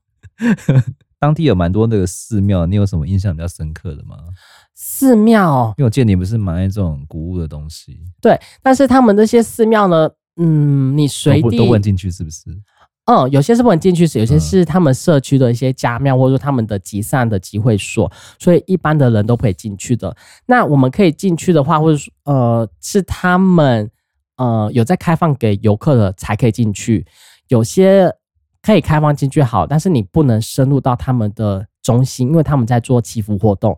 [1.17, 4.17] 当地有蛮多那个寺庙，你有什么印象比较深刻的吗？
[4.73, 7.97] 寺庙，因为我见你不是蛮爱这种古物的东西。
[8.21, 12.49] 对，但是他们那些寺庙呢，嗯，你随地都问进去是不是？
[13.05, 20.13] 嗯，有些是不能进去，是有些是他们社区的一些家庙，或者说他们的集散的集会所，所以一般的人都可以进去的。
[20.45, 23.89] 那我们可以进去的话，或者说呃，是他们。
[24.37, 27.05] 呃，有在开放给游客的才可以进去，
[27.47, 28.13] 有些
[28.61, 33.77] 可以开放进去好，但是你不能深入到他们的中心，因为他们在做祈福活动，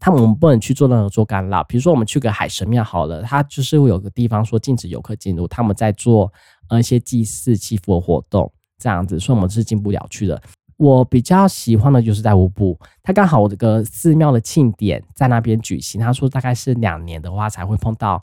[0.00, 1.62] 他们我们不能去做任何做干扰。
[1.64, 6.32] 比如说我们去个海神庙好了，它就是会有个地方说禁止游客进入，他们在做
[6.68, 10.42] 呃一些祭祀祈福的活动这样子，所以我们是进不了去的。
[10.78, 18.20] 我比较喜欢的就是在乌布，他刚好我这个寺庙的庆典在那边举行，他说大概是两年的话才会碰到。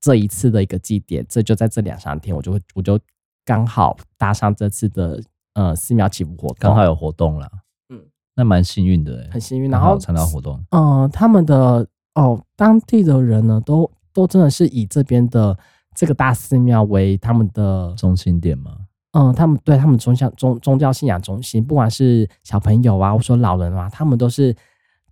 [0.00, 2.98] 这一次的一个祭典，这就在这两三天，我就会我就
[3.44, 5.22] 刚好搭上这次的
[5.54, 7.50] 呃寺庙祈福活动，刚好有活动了，
[7.90, 8.00] 嗯，
[8.34, 15.58] 那蛮幸运的，很幸运，然后参加活动，嗯、呃，他们的哦当地的人呢，都都真的是以这边的
[15.94, 18.76] 这个大寺庙为他们的中心点吗？
[19.12, 24.54] 嗯，他们对他们宗教宗宗教信仰中心，不管是小朋友啊，或者说老人啊，他们都是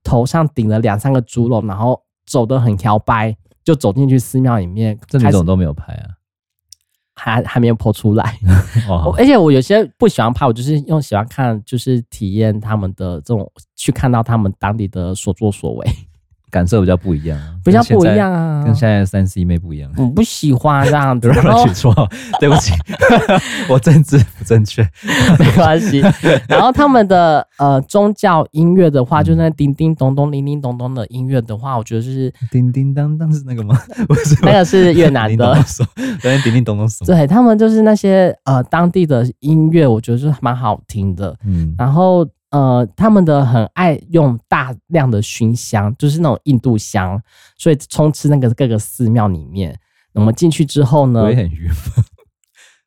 [0.05, 3.37] 头上顶了两三个猪笼，然后走得很摇摆，
[3.69, 4.99] 就走进去寺庙里面。
[5.07, 6.17] 这几种都没有拍啊。
[7.15, 8.39] 还还没有剖出来，
[9.19, 15.87] 而且我有些不喜欢拍，我就是用喜欢看，就是体验他们的这种，去看到他们当地的所作所为。
[16.51, 19.91] 感受比较不一样，比较不一样啊，跟现在三 C 妹不一样。
[19.97, 21.93] 我不喜欢这样子， 乱取错，
[22.41, 22.73] 对不起，
[23.69, 24.83] 我政治不正确，
[25.39, 26.03] 没关系。
[26.49, 33.79] 然后他们的呃宗教音乐的话，就那叮叮咚咚、叮叮咚咚的音乐的话，我觉得就是叮叮当当是那个吗？
[34.09, 35.55] 不是，那个是越南的。
[35.65, 35.87] 昨
[36.31, 37.07] 天叮叮咚咚什么？
[37.07, 41.37] 对他们就是那些呃当地的音乐，我觉得是蛮好听的。
[41.45, 42.27] 嗯，然后。
[42.51, 47.21] 呃，他们的很爱用大量的熏香，就是那种印度香，
[47.57, 49.79] 所以充斥那个各个寺庙里面。
[50.15, 51.77] 我们进去之后呢，我也很郁闷。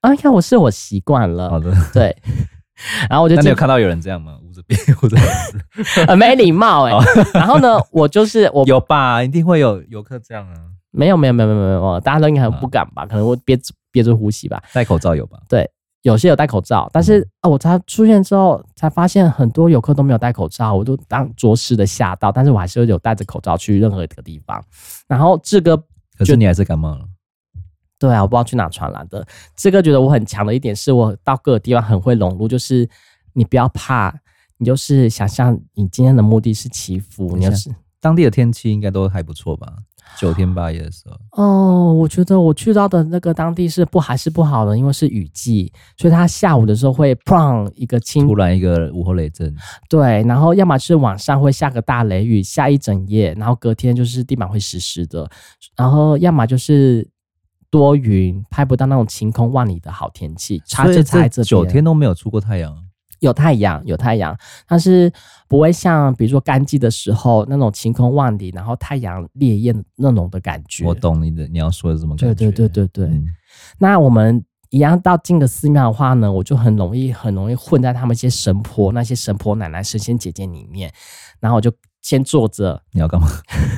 [0.01, 1.49] 啊，看我是我习惯了。
[1.49, 2.15] 好的，对。
[3.07, 4.39] 然后我就，那你有看到有人这样吗？
[4.43, 7.31] 捂着鼻，捂着鼻， 很没礼貌 哎、欸。
[7.35, 10.55] 然后呢，我就是我有吧，一定会有游客这样啊。
[10.89, 13.05] 没有，没有，没有，没有，没有，大家都应该很不敢吧？
[13.05, 13.57] 可能会憋
[13.91, 14.61] 憋着呼吸吧。
[14.73, 15.37] 戴口罩有吧？
[15.47, 15.69] 对。
[16.03, 22.31] 有些有戴口罩，但是啊，我才出现之后才发现很多游客都没有戴口罩，我都当着实的吓到。
[22.31, 24.63] 但是我还是有戴着口罩去任何一个地方。
[25.07, 25.77] 然后志哥，
[26.17, 27.05] 可是你还是感冒了。
[27.99, 29.23] 对啊，我不知道去哪传染的。
[29.55, 32.89] 志哥觉得我很强的一点是我到各个地方很会融入，就是
[33.33, 34.11] 你不要怕，
[34.57, 39.71] 你就是想象你今天的目的是祈福，你要是当地的天气应该都还不错吧。
[40.17, 49.55] 九天八夜的时候，哦，我觉得我去到的那个当地是不还是不好的，因为是雨季，所以它下午的时候会砰一个轻，突然一个午后雷阵，
[49.89, 55.29] 对，然后要么是晚上会下个大雷雨，下一整夜，然后隔天就是地板会湿湿的，
[55.75, 57.07] 然后要么就是
[57.69, 62.75] 多云，拍不到那种晴空万里的好天气，差这差这九天都没有出过太阳。
[63.21, 64.35] 有太阳，有太阳，
[64.67, 65.11] 但是
[65.47, 70.85] 不会像比如说干季的时候那种晴空万里，然后太阳烈焰那种的感觉。
[70.85, 72.33] 我懂你的，你要说的这么感觉。
[72.33, 73.05] 对对对对对。
[73.05, 73.27] 嗯、
[73.77, 80.91] 那我们一样到进个寺庙的话呢，我就很容易很容易混在他们一些神婆、那些神婆奶奶、神仙姐姐里面，
[81.39, 81.71] 然后我就
[82.01, 82.81] 先坐着。
[82.91, 83.27] 你要干嘛？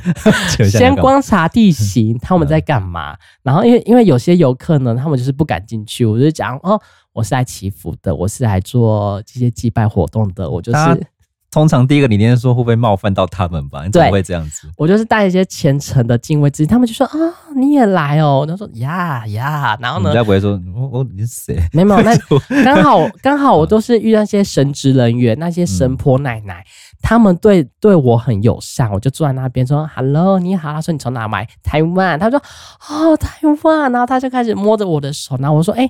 [0.69, 3.13] 先观察地形，他们在干嘛？
[3.13, 6.79] 嗯、然后因为因为有些游客呢，他们就是不敢进去，我就讲哦。
[7.13, 10.49] 我是来祈福的，我是来做这些祭拜活动的。
[10.49, 11.07] 我就是
[11.51, 13.83] 通常第一个理念说会不会冒犯到他们吧？
[13.85, 14.67] 你怎么会这样子？
[14.75, 17.15] 我就是带一些虔诚的敬畏之心，他们就说啊，
[17.55, 18.43] 你也来哦。
[18.49, 20.09] 他说呀呀，然后呢？
[20.09, 21.55] 人家不会说我我你是谁？
[21.71, 22.17] 没有，那
[22.65, 30.73] 刚好刚好我都是遇到一些神职人员，那些神婆奶奶，嗯、他们对对我很友善，我就坐在那边说 Hello，你好。
[30.73, 31.47] 他说你从哪来？
[31.61, 32.17] 台湾。
[32.17, 32.41] 他说
[32.89, 33.91] 哦，台湾。
[33.91, 35.87] 然后他就开始摸着我的手，然后我说哎。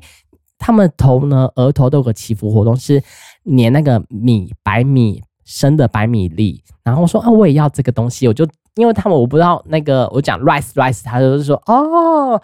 [0.60, 3.04] 他们头呢，额头都有个祈福活动，是
[3.58, 6.63] 粘那个米白米生的白米粒。
[6.86, 8.30] 然后我说啊，我也要这个东西。
[8.30, 12.41] 我就因为他们我不知道那个，我讲 rice rice，他就是说哦，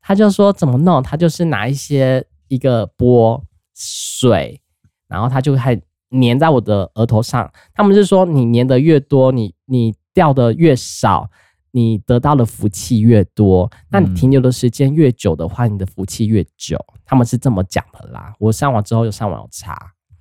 [0.00, 1.00] 他就说怎么弄？
[1.00, 3.40] 他就是拿一些一个钵
[3.76, 4.60] 水，
[5.06, 5.80] 然后他就还
[6.20, 7.50] 粘在我的额头上。
[7.74, 11.30] 他们是说你粘的越多，你你掉的越少。
[11.74, 16.78] 你得到的福气越多，那你停留的时间越久的话，你的福气越久。
[17.06, 18.34] 他们是这么讲的啦。
[18.38, 19.74] 我上网之后又上网有查，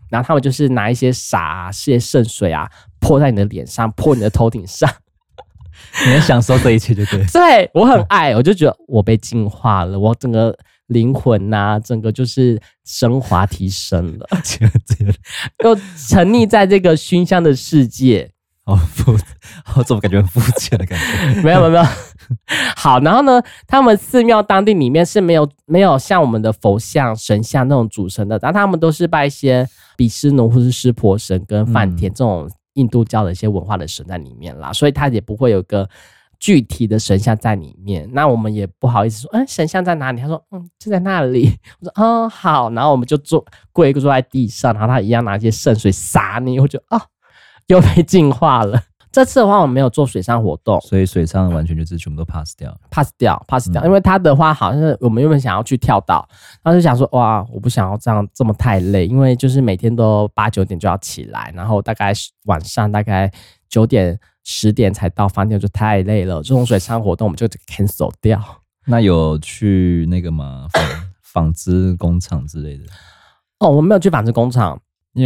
[0.10, 4.90] 然后他们就是拿一些洒啊，些圣水啊，泼在你的脸上，泼你的头顶上，
[6.06, 7.22] 你能享受这一切就对。
[7.34, 10.58] 对，我很爱，我就觉得我被净化了，我整个
[10.92, 14.28] 灵魂呐、啊，整个就是升华提升了，
[15.64, 15.76] 又
[16.08, 18.32] 沉溺在这个熏香的世界。
[18.64, 19.18] 好肤，
[19.76, 20.98] 我怎么感觉很肤浅的感
[21.36, 21.42] 觉？
[21.42, 21.84] 没有没有没有。
[22.76, 35.90] 好，然后呢，他们寺庙当地里面是没有没有像我们的佛像、神像那种主神的，但他们都是拜一些比湿奴或是湿婆神跟梵天这种印度教的一些文化的神在里面啦，嗯、所以他也不会有个
[36.42, 38.10] 具体的神像在里面。
[38.12, 40.20] 那我们也不好意思说，嗯，神像在哪里？
[40.20, 41.58] 他说，嗯，就在那里。
[41.80, 47.02] 我说，嗯，好，然后我们就坐跪一个坐在地上，然后他一样拿一些圣水洒你，我就哦。
[47.68, 48.82] 又被净化了。
[49.14, 53.86] 这次的话，我们没有做水上活动，所以水上完全就是全部都 pass 掉，pass 掉，pass 掉。
[53.86, 56.28] 因为他的话，好像是我们原本想要去跳岛，
[56.64, 62.14] 他就想说，哇，我不想要这样这么太累，因为就是每天都八九点就要起来，然后大概
[62.46, 63.30] 晚上大概
[63.70, 66.42] 九点十点才到饭店，就太累了。
[66.44, 68.42] 这种水上活动我们就 cancel 掉。
[68.86, 70.68] 那有去那个吗？
[71.22, 72.84] 纺织工厂之类的？
[73.60, 74.82] 哦，我们没有去纺织工厂。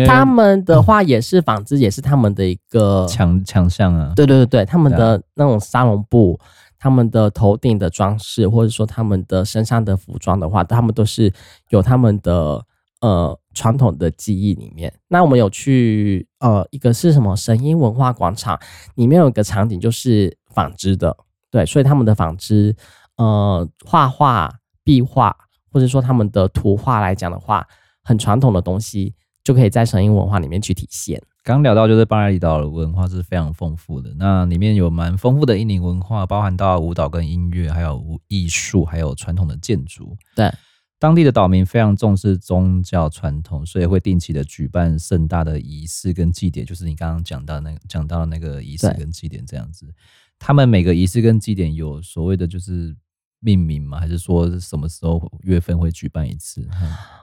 [0.07, 4.13] 他们的话也是纺织，也是他们的一个强强项啊。
[4.16, 6.39] 对对对对，他们的那种纱绒布，
[6.80, 11.32] 他们的头顶的装饰，或者说他们的身上的服装的话，他们都是
[11.70, 12.66] 有他们的
[13.01, 14.93] 呃传统的记忆里面。
[15.08, 18.60] 那我们有去呃一个是什么神鹰文化广场，
[18.93, 21.18] 里面有一个场景就是纺织的，
[21.49, 22.76] 对，所以他们的纺织
[23.18, 24.53] 呃画画
[24.84, 25.36] 壁画
[25.72, 27.66] 或者说他们的图画来讲的话，
[28.03, 31.20] 很传统的东西就可以在神鹰文化里面去体现。
[31.43, 40.18] 刚聊到就是巴厘岛的文化是非常丰富的，那里面有蛮丰富的印尼文化，包含到舞蹈跟音乐，还有艺术，还有传统的建筑。
[40.36, 40.51] 对，
[41.00, 49.93] 当地的岛民非常重视宗教传统，所以会定期的举办盛大的仪式跟祭典，就是你刚刚讲到那个讲到的那个仪式跟祭典这样子。
[50.39, 52.96] 他们每个仪式跟祭典有所谓的就是。
[53.41, 54.00] 命名吗？
[54.00, 56.68] 还是说什么时候月份会举办一次？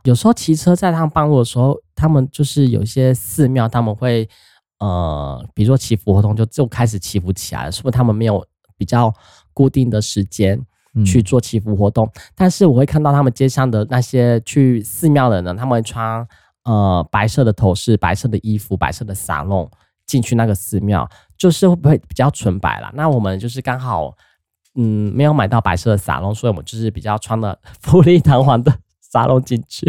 [0.05, 4.29] 有时候骑车在他们半路的时候，他们就是有一些寺庙，他们会
[4.79, 7.73] 呃，比如说祈福活动就就开始祈福起来了。
[7.73, 8.47] 是不是他们没有
[8.77, 9.12] 比较
[9.53, 10.64] 固定的时间
[11.05, 12.11] 去做祈福活动？
[12.34, 16.26] 但是我会看到他们街上的那些去寺庙的人，他们穿
[16.64, 19.70] 呃白色的头饰、白色的衣服、白色的纱笼
[20.07, 22.90] 进去那个寺庙，就是会不会比较纯白啦？
[22.95, 24.14] 那我们就是刚好。
[24.74, 29.84] 嗯，没有买到白色的纱笼，所以我们就是比较穿 的富丽堂皇的纱笼进去。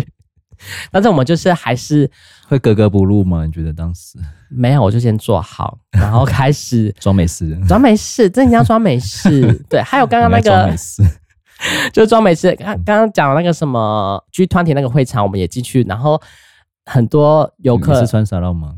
[0.91, 2.09] 但是我们就是还是
[2.47, 3.45] 会格格不入吗？
[3.45, 4.17] 你觉得当时
[4.49, 4.81] 没有？
[4.81, 9.53] 我就先做好，然后开始 装没事，装没事，真的要装没事。
[9.69, 10.69] 对，还有刚刚那个，
[11.91, 12.55] 就是装没事。
[12.55, 16.21] 刚刚讲的那个什么 G 团体那个会场，我们也进去，然后
[16.85, 18.75] 很多游客是穿沙漏吗？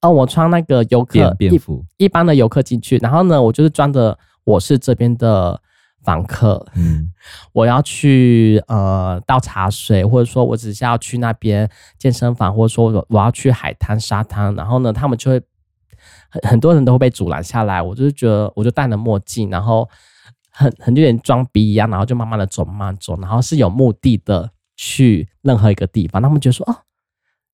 [0.00, 4.18] 哦，我穿那个游客便服，一般的游客进去，然后呢，我就是装的。
[4.44, 5.60] 我是这边的
[6.02, 7.12] 访客，嗯，
[7.52, 15.40] 我要去呃倒茶水，或者说我只是要去那边健身房，或者说我我要去海滩沙滩，然后呢，他们就会
[16.28, 19.88] 很很多人都会被阻拦下来，我就是觉得我就戴了墨镜，然后
[20.50, 26.76] 很 很有点装逼一样，然后就慢慢的走，慢慢走，然后是有目的的去任何一个地方，他们觉得说哦，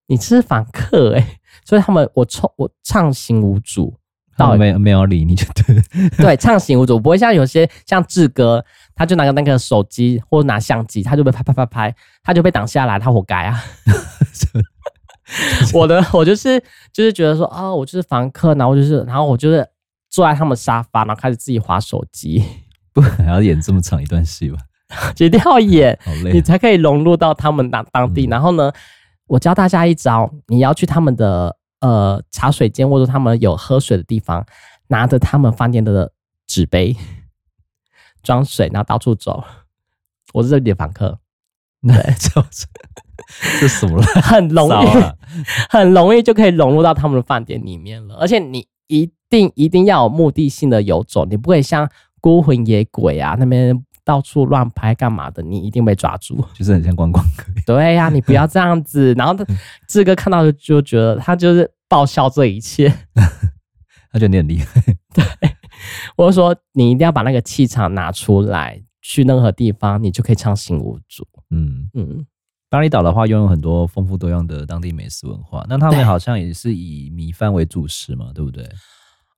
[0.07, 3.99] 你是访客诶，所以他们我冲我畅行无阻。
[4.39, 8.64] 到没有没有理你就对 对，畅行无阻，不会像有些像志哥，
[8.95, 13.61] 他就拿个那个手机或者拿相机，他就被拍拍拍拍，他就被挡下来，他活该啊！
[15.74, 16.62] 我的我就是
[16.93, 19.66] 就是觉得说啊、哦，我就是房客，然后就是然后我就是
[20.09, 22.45] 坐在他们沙发，然后开始自己划手机，
[22.95, 24.59] 不还要演这么长一段戏吧？
[25.18, 25.99] 一定要演，
[26.32, 28.26] 你才可以融入到他们当当地。
[28.26, 28.72] 嗯、然后呢，
[29.26, 31.57] 我教大家一招，你要去他们的。
[31.81, 34.45] 呃，茶水间或者他们有喝水的地方，
[34.89, 36.12] 拿着他们饭店的
[36.47, 36.97] 纸杯
[38.22, 39.45] 装水，然后到处走。
[40.33, 41.18] 我是这里的房客，
[41.83, 42.66] 对， 就是
[43.61, 44.03] 这什么了？
[44.20, 44.89] 很容易，
[45.70, 48.16] 很容易就可以融入到他们的饭店里面了。
[48.16, 53.85] 而且你一定一定要有目的性的游走，你不会像孤魂野鬼啊那边。
[54.09, 55.42] 到处乱拍干嘛的？
[55.42, 57.44] 你一定被抓住， 就是很像观光客。
[57.66, 59.12] 对呀、啊，你不要这样子。
[59.18, 59.44] 然后他
[59.86, 62.88] 志哥看到就觉得他就是爆笑这一切，
[64.11, 64.80] 他觉得你很厉害。
[65.12, 65.22] 对，
[66.16, 71.28] 我就说你一定要把那个气场拿出来，去任何地方你就可以畅行无阻。
[71.50, 72.24] 嗯嗯，
[72.70, 78.66] 巴厘岛的话拥有很多丰富多样的当地美食文化，那他们好像也是以米饭为主食嘛，对不对？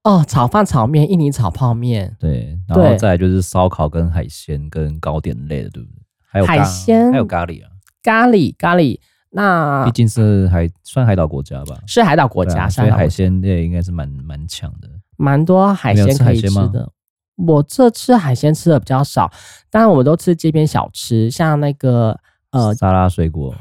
[0.03, 6.03] 哦，炒饭、炒面、印尼炒泡面，对，然后再来就是烧烤、跟海鲜、跟糕点类的，对不对？
[6.27, 7.69] 还有海鲜，还有咖喱啊，
[8.03, 8.99] 咖喱咖喱。
[9.33, 11.77] 那毕竟是海算海岛国家吧？
[11.87, 16.91] 是海岛国家，所以海鲜类应该是蛮蛮强的，蛮多海鲜可以吃的。
[17.37, 19.31] 我这次海鲜吃的比较少，
[19.71, 22.19] 当然我们都吃街边小吃，像那个
[22.51, 23.55] 呃沙拉水果。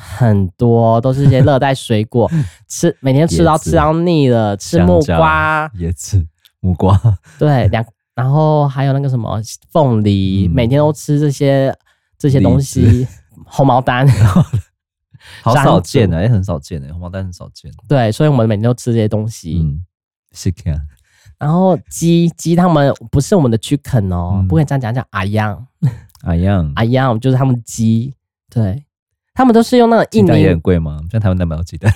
[0.00, 2.30] 很多都是一些热带水果，
[2.68, 5.68] 吃每天吃到吃到腻了，吃木瓜。
[5.70, 6.24] 椰子
[6.60, 6.96] 木瓜，
[7.38, 7.84] 对，两
[8.14, 9.40] 然后还有那个什么
[9.72, 11.76] 凤梨，嗯、每天都吃这些
[12.16, 13.06] 这些东西，
[13.44, 14.06] 红毛丹，
[15.42, 17.70] 好少见的，也很少见的，红毛丹很少见。
[17.88, 19.60] 对，所以我们每天都吃这些东西。
[19.60, 19.84] 嗯，
[20.32, 20.80] 是这样。
[21.38, 25.66] 然后鸡鸡他们不是我们的 chicken 哦，嗯、不可以这样讲，叫阿央，
[26.22, 28.14] 阿央，阿央就是他们鸡，
[28.50, 28.84] 对。
[29.38, 30.98] 他们都是用那个印尼，很贵吗？
[31.12, 31.94] 像台湾那么多鸡蛋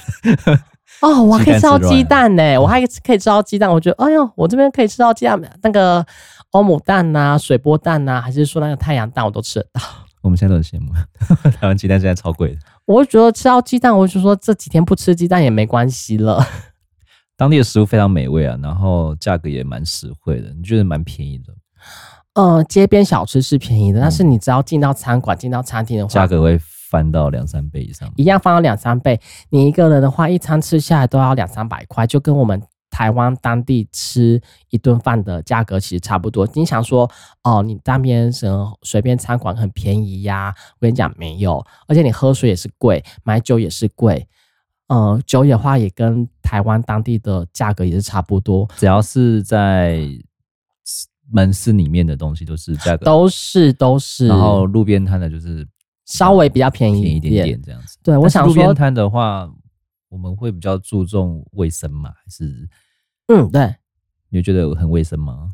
[1.00, 3.68] 哦，我还可以吃到鸡蛋呢，我还可以吃到鸡蛋。
[3.68, 6.06] 我觉得，哎呦，我这边可以吃到鸡蛋，那个
[6.52, 9.82] 欧姆蛋呐、啊、水波蛋呐、啊，还是说那个太阳蛋，我都吃得到。
[10.22, 10.92] 我们现在都很羡慕，
[11.58, 12.58] 台湾鸡蛋现在超贵的。
[12.84, 16.46] 我觉得吃到鸡蛋，我就说这几天不吃鸡蛋也没关系了。
[17.36, 21.52] 当地的食物非常美味啊，然后价格也蛮实惠的，你觉得蛮便宜的？
[22.34, 26.60] 呃，街边小吃是便宜的，嗯、但是你只要进到餐馆、进到餐厅的话，价格会。
[26.92, 29.18] 翻到两三倍以上，一样翻到两三倍。
[29.48, 34.38] 你一个人的话，一餐吃下来都要两三百块，就跟我们台湾当地吃
[34.68, 36.46] 一顿饭的价格其实差不多。
[36.52, 37.10] 你想说
[37.44, 40.54] 哦，你那边什么随便餐馆很便宜呀、啊？
[40.74, 44.28] 我跟你讲没有，而且你喝水也是贵，买酒也是贵。
[44.88, 48.68] 嗯、呃，酒的话也跟台湾当地的价格也是差不多。
[48.76, 50.06] 只要是在
[51.30, 55.66] 门市里面的东西都是价格都是都是，然后路边摊的就是
[56.04, 57.98] 稍微比较便宜一点，点点这样子。
[58.02, 59.50] 对，我想说路边摊的话。
[60.12, 62.10] 我们会比较注重卫生嘛？
[62.10, 62.68] 还是
[63.28, 63.74] 嗯，对，
[64.28, 65.52] 你觉得很卫生吗？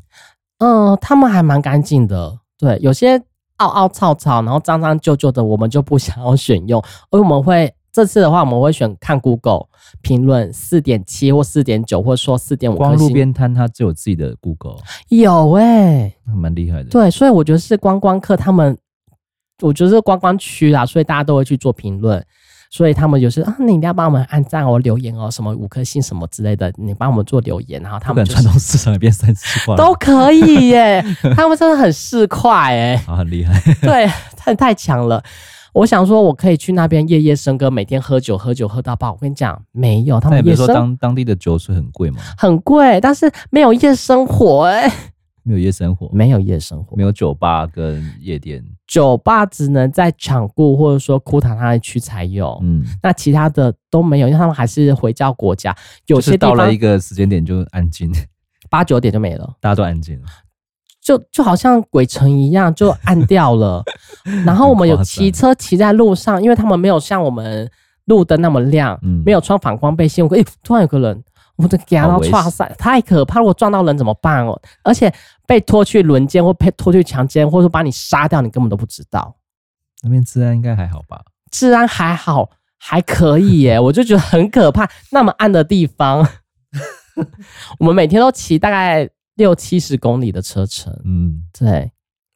[0.57, 2.37] 嗯，他们还蛮干净的。
[2.57, 3.17] 对，有些
[3.55, 6.83] 凹凹槽槽，然后脏脏旧旧的，我们就不想要选用。
[7.09, 9.67] 而我们会这次的话，我们会选看 Google
[10.01, 12.75] 评论四点七或四点九，或者说四点五。
[12.75, 14.75] 光路边摊它就有自己的 Google，
[15.07, 16.89] 有哎、欸，蛮厉害的。
[16.89, 18.77] 对，所以我觉得是观光客他们，
[19.61, 22.23] 我觉得是观光区啦，所以大家都会去做评论。
[22.71, 31.03] 所以他们有时啊，你一定要帮我们按赞哦、留言哦，什么五颗星什么之类的，你帮我们做留言，然后他们传统市场里变三十块都可以耶，
[31.35, 34.07] 他们真的很市侩哎， 啊，很厉害， 对，
[34.37, 35.23] 太太强了。
[35.73, 39.13] 我想说，我可以去那边夜夜笙歌，每天喝酒喝酒喝到爆。
[39.13, 42.21] 我跟你讲，没有，他们夜生说当当地的酒水很贵吗？
[42.37, 44.91] 很贵，但是没有夜生活哎。
[45.49, 48.63] 没有夜生活，没有夜生活，没有酒吧跟夜店。
[48.85, 55.75] 酒吧只能在场顾或者说库塔那区才有，嗯，那其他的都没有，因为他们还是回教国家。
[56.05, 58.11] 有些到了一个时间点就安静，
[58.69, 60.27] 八九点就没了，大家都安静了，
[61.01, 63.83] 就就好像鬼城一样，就暗掉了。
[64.45, 67.67] 然后我们有骑车骑在路上，因为他们没有像我们
[68.05, 70.23] 路灯那么亮，嗯，没有穿反光背心。
[70.23, 71.23] 我诶，突然有个人。
[71.61, 73.41] 我的给到剉赛太可怕！
[73.41, 73.45] 了！
[73.45, 74.57] 我撞到人怎么办哦？
[74.81, 75.13] 而且
[75.49, 79.35] 被拖去轮奸或被拖去强奸，或者说把你杀掉，你根本都不知道。
[80.03, 81.23] 那边治安应该还好吧？
[81.49, 83.79] 治安还好，还可以耶。
[83.81, 86.19] 我就觉得很可怕，那么暗的地方，
[87.79, 90.95] 我们每天都骑大概六七十公里的车程。
[91.03, 91.91] 嗯，对。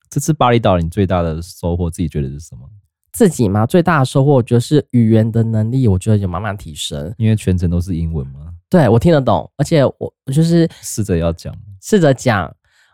[0.09, 2.68] 这次巴厘岛你最大的收获，自己觉得是什么？
[3.11, 7.14] 自己嘛，最大的收获，我觉得是语言的能力，我觉得有慢慢提升。
[7.20, 8.39] 因为全程都是英文嘛。
[8.68, 9.95] 对，我听得懂，而且我
[10.26, 12.51] 我就是试着要讲，试着讲。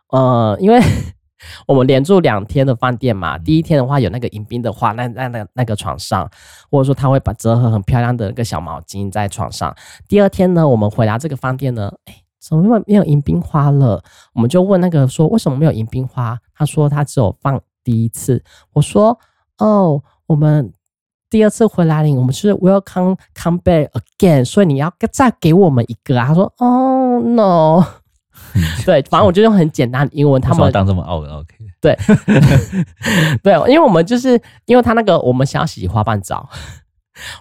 [0.10, 0.80] 呃，因为
[1.68, 6.30] 我们连住两天的饭店嘛，第一天的话有那个迎宾的话，那那那那个床上，
[6.70, 9.76] 或者说他会把折合很漂亮的那个小毛巾在床上。
[10.08, 14.04] 第二天呢，我们回来这个饭店呢，哎，怎么没有迎宾花了？
[14.34, 16.38] 我们就问那个说，为什么没有迎宾花？
[16.54, 18.44] 他说他只有放第一次。
[18.74, 19.18] 我说
[19.58, 20.74] 哦，我们。
[21.32, 26.26] 第二次回来领，我们是 welcome come back again，所以你要再给我们一个啊。
[26.26, 27.86] 他说哦、oh, no，
[28.86, 31.98] 对，反正我就用很简单的英文，他们当这么傲的 OK，对，
[33.44, 36.50] 对，因为我们就是因为他那个我们想要洗花瓣澡，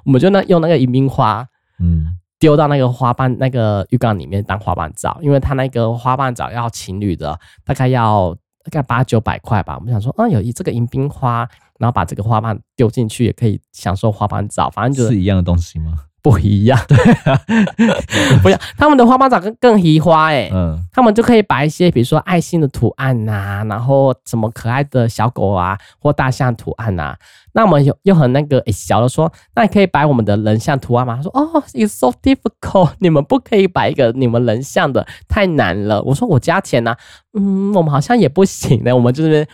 [0.05, 1.47] 我们就那用那个迎宾花，
[1.81, 2.07] 嗯，
[2.39, 8.35] 丢到那个花瓣那个浴缸里面当花瓣澡，因为他那个花瓣澡要情侣的，大概要
[8.65, 9.77] 大概八九百块吧。
[9.79, 11.49] 我们想说，啊，有一这个迎宾花。
[11.79, 15.93] 然后把这个花瓣丢进去，也可以享受花瓣澡，反正就是，是一样的东西吗？
[16.21, 17.41] 不一样，对啊，
[18.43, 18.61] 不一样。
[18.77, 27.19] 他们的花瓣澡更更移花哎、欸，嗯，他们就可以把一些比如说爱心的图案呐、啊，然后什么可爱的小狗啊或大象图案呐、啊，
[27.53, 31.17] 那我们又又很那个、欸、小的说，那你可以摆我们的人像图案吗？
[31.17, 36.03] 他说哦，it's so difficult， 你们不可以摆一个你们人像的，太难了。
[36.03, 36.99] 我说我加钱呐、啊，
[37.39, 39.47] 嗯，我们好像也不行呢，我们就是。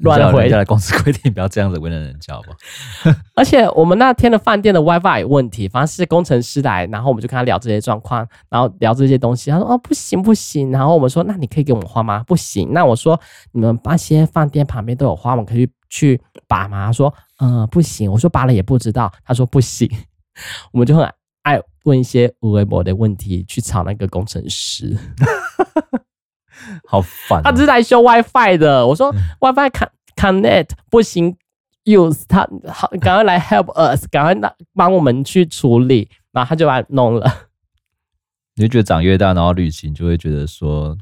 [0.00, 3.14] 乱回家的，公司规定不要这样子为难人家吧。
[3.36, 9.50] 而且我们那天的饭店的 WiFi 有问题，反正是工程师来，然后我们就跟他聊这些状况，然后聊这些东西。
[9.50, 12.72] 他说：“哦，不行不行。”然后我们说：“那你可以给我们花吗？”不行。
[12.72, 13.20] 那我说
[13.52, 19.88] ：“你们那些饭店旁边都有花，我们可以去拔吗？”他说：“嗯，不行。”我说：“拔了也不知道。”他说：“不行。”
[20.72, 21.04] 我们就很
[21.42, 24.96] 爱问一些无微博的问题去吵那个工程师。
[26.86, 27.42] 好烦、喔！
[27.42, 28.86] 他只是来修 WiFi 的。
[28.86, 31.36] 我说 WiFi con connect 不行
[31.84, 36.08] ，use 他好，赶快来 help us，赶快来帮我们去处理。
[36.32, 37.30] 然后他就来弄了。
[38.56, 40.96] 你就觉得长越大，然后旅行就会觉得说，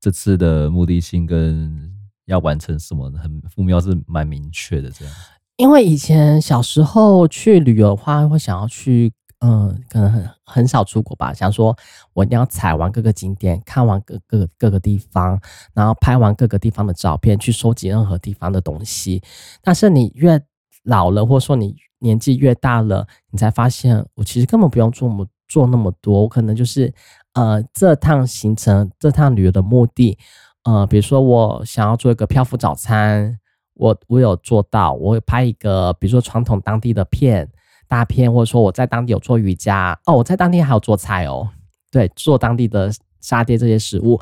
[0.00, 1.90] 这次的目的性跟
[2.26, 4.90] 要完成什么很目标是蛮明确的。
[4.90, 5.14] 这样，
[5.56, 9.12] 因为以前小时候去旅游的话，会想要去。
[9.44, 11.34] 嗯，可能很很少出国吧。
[11.34, 11.76] 想说，
[12.12, 15.36] 我一定要踩完各个景点，看完各各各个地方，
[15.74, 19.20] 然后拍完各个地方的照片，去收集任何地方的东西。
[19.60, 20.40] 但是你越
[20.84, 26.22] 老了，或者说你年纪越大了，你才发现，我其实根本不用做么做那么多。
[26.22, 26.94] 我可能就是，
[27.34, 30.16] 呃，这趟行程，这趟旅游的目的，
[30.62, 33.40] 呃，比如说我想要做一个漂浮早餐，
[33.74, 37.50] 我我有做到，我会拍一个，比如说传统当地的片。
[37.92, 41.46] 大片，或者说我在当地有做瑜伽哦，我在当地还有做菜哦，
[41.90, 42.90] 对，做当地的
[43.20, 44.18] 沙爹这些食物，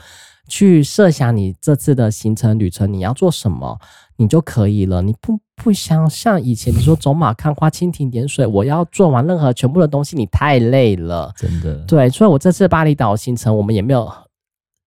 [0.49, 3.79] 去设想你这次的行程旅程你要做什么，
[4.17, 5.01] 你就可以了。
[5.01, 11.77] 你不不想像以前你说走马看花、蜻蜓点水，我要做完任何全部的东西，你太累了，真的。
[11.87, 14.13] 对，所以我这次巴厘岛行程我们也没有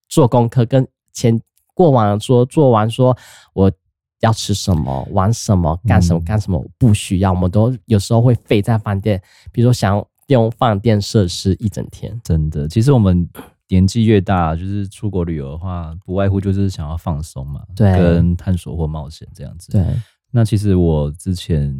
[0.10, 1.40] 做功课，跟前
[1.74, 3.16] 过往说做完说
[3.54, 3.72] 我。
[4.24, 7.34] 要吃什么，玩什么，干什么，干什么，不需要。
[7.34, 9.22] 我们都有时候会废在饭店，
[9.52, 12.18] 比如说想用饭店设施一整天。
[12.24, 13.28] 真的，其实我们
[13.68, 19.70] 年纪越大，就是出国旅游的话，不外乎就是想要放松嘛，对，跟探索或冒险这样子。
[19.74, 19.86] 对。
[20.32, 21.78] 那其实我之前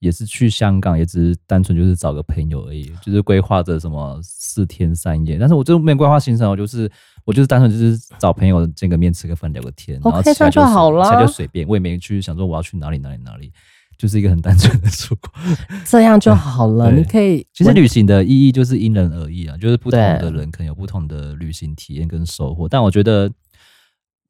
[0.00, 6.92] 也是去香港，也只是单纯就是找个朋友而已，就是规划着什么四天三夜，但是我就没有规划行程，我就是。
[7.24, 13.50] 我就是单纯就是找朋友见个面，吃个饭，聊个天，然后其他就好了，就随便，我也没去想说我要去哪里哪里哪里，
[13.96, 15.30] 就是一个很单纯的出国，
[15.86, 16.92] 这样就好了。
[16.92, 23.30] 你可以，其实旅行的意义就是因人而异啊，就是不同的人可能有不同的旅行体验跟收获，但我觉得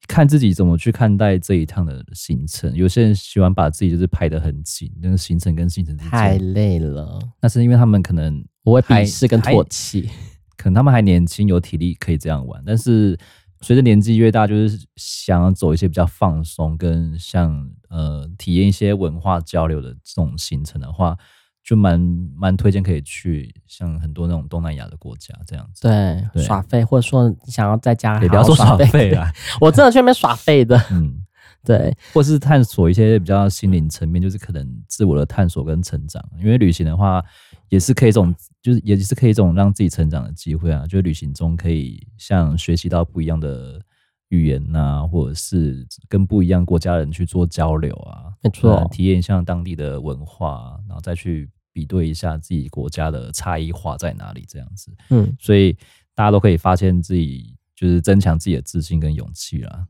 [0.07, 2.73] 看自己怎么去看待这一趟的行程。
[2.75, 10.09] 有些人喜欢把自己就是排的很紧，那个行程跟行程太累了，那是因为他们可能不会鄙视跟唾弃。
[10.57, 13.19] 可能他们还年轻，有体力可以这样玩，但是
[13.61, 21.17] 随着年纪越大，就是想要走一些比较放松，跟像呃体验一些文化交流的这种行程的话，
[21.63, 21.99] 就蛮
[22.37, 25.83] 蛮推荐可以去像很多那种东南亚的国家这样子。
[25.83, 30.79] 对，对耍废，或者说想要在家好好，也不要说耍废啊， 我真的去那边耍废的。
[30.93, 31.24] 嗯。
[31.65, 36.23] 对，或是探索一些比较心灵层面，就是可能自我的探索跟成长。
[36.39, 37.25] 因为旅行的话，
[37.71, 40.87] 也是可以一种，就是也是可以一种让自己成长的机会啊。
[40.87, 43.81] 就是旅行中可以像学习到不一样的
[44.29, 54.93] 语言呐、啊，或者是跟不一样国家人去做交流啊，没错，体验一下当地的文化，然后再去比对一下自己国家的差异化在哪里，这样子。
[55.11, 55.73] 嗯，所以
[56.15, 59.87] 大家都可以发现自己就是增强自己的自信跟勇气啦。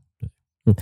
[0.65, 0.75] 嗯，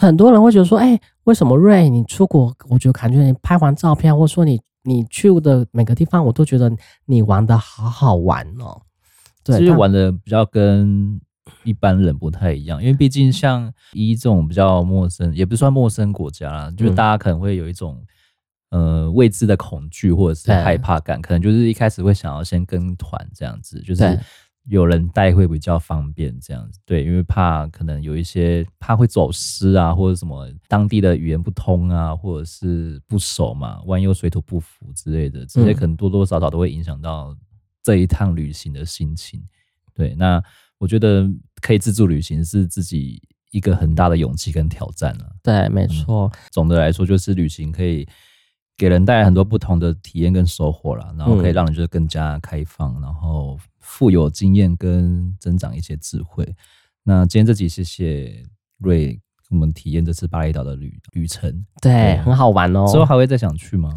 [0.00, 6.70] 很多人会觉得说，哎、欸，为什么瑞你出国，我觉得感觉你拍完照片，或者说你你去的每个地方，我都觉得
[7.06, 8.82] 你玩的好好玩哦。
[9.42, 11.18] 对，其实玩的比较跟
[11.64, 17.98] 一般人不太一样，因为毕竟像一这种比较陌生，也不算陌生国家啦，就是大家可能会有一种
[18.70, 24.20] 呃未知的恐惧或者是害怕感，可能就是一开始会想要先跟团这样子，就是。
[24.70, 37.36] 有人带会比较方便，这样子对，因为怕可能有一些怕会走失啊，或者什么当地的语言不通啊，或者是不熟嘛，万一又水土不服之类的，这些可能多多少少都会影响到
[37.82, 39.42] 这一趟旅行的心情。
[39.92, 40.40] 对，那
[40.78, 41.28] 我觉得
[41.60, 45.32] 可以自助旅行是自己一个很大的勇气跟挑战了。
[45.42, 46.30] 对，没错。
[46.32, 48.06] 嗯，总的来说，就是旅行可以
[48.80, 53.58] 给人带来很多不同的体验跟收获啦，然后可以让人觉得更加开放，然后。
[53.82, 56.46] 富有经验跟增长一些智慧。
[57.02, 58.44] 那今天这集谢谢
[58.78, 59.18] 瑞，
[59.48, 61.50] 我们体验这次巴厘岛的旅旅程，
[61.80, 62.86] 对，对，很好玩哦。
[62.86, 63.90] 之后还会再想去吗？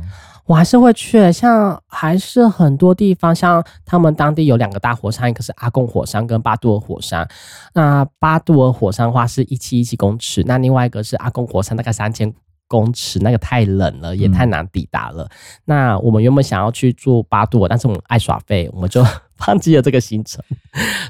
[0.45, 7.29] 我还是会去，像还是很多地方，像他们当地有两个大火山，一个是阿贡火山跟巴杜尔火山。
[7.75, 12.33] 那巴杜尔火山的话是一七一七公尺，那另外一个是阿贡火山，大概三千。
[12.73, 15.25] 公尺那个太冷了，也太难抵达了。
[15.25, 15.29] 嗯、
[15.65, 19.05] 那我们原本想要去住巴杜尔，但是我们爱耍废，我们就
[19.37, 20.43] 放弃了这个行程。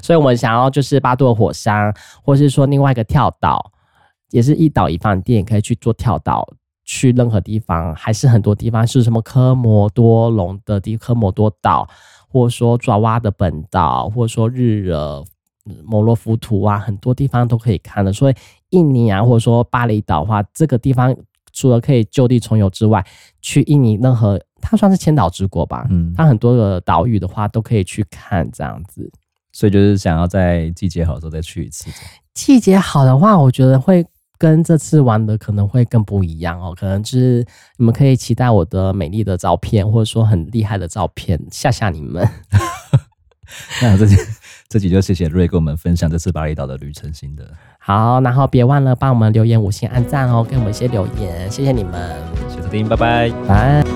[0.02, 1.90] 所以我们想要就是巴杜尔火山，
[2.22, 3.72] 或是说另外一个跳岛，
[4.30, 6.46] 也是一岛一饭店，可以去做跳岛，
[6.84, 11.88] 去任何地方，还是很多地方是什么科摩多龙的地科摩多岛，
[12.28, 15.24] 或者说爪哇的本岛，或者说日惹
[15.82, 18.12] 摩洛浮图啊，很多地方都可以看的。
[18.12, 18.34] 所以
[18.68, 21.16] 印尼啊，或者说巴厘岛的话，这个地方。
[21.54, 23.02] 除了可以就地重游之外，
[23.40, 29.10] 去印尼任何它算是千岛之国吧，嗯，它很多的岛屿的话都可以去看这样子，
[29.52, 31.88] 所以就是想要在季节好的时候再去一次。
[32.34, 34.04] 季节好的话，我觉得会
[34.36, 37.46] 跟这次玩的可能会更不一样哦，可能就是
[37.78, 42.28] 你们可以期待我的美丽的照片，或者说很厉害的照片吓吓你们。
[43.80, 44.16] 那这集
[44.68, 47.48] 这集就谢谢瑞跟我们分享这次巴厘岛的旅程心得。
[47.78, 52.16] 好，然后别忘了帮我们留言五星按赞哦，给我们一些留言，谢谢你们，
[52.48, 53.93] 谢谢收听，拜拜，拜。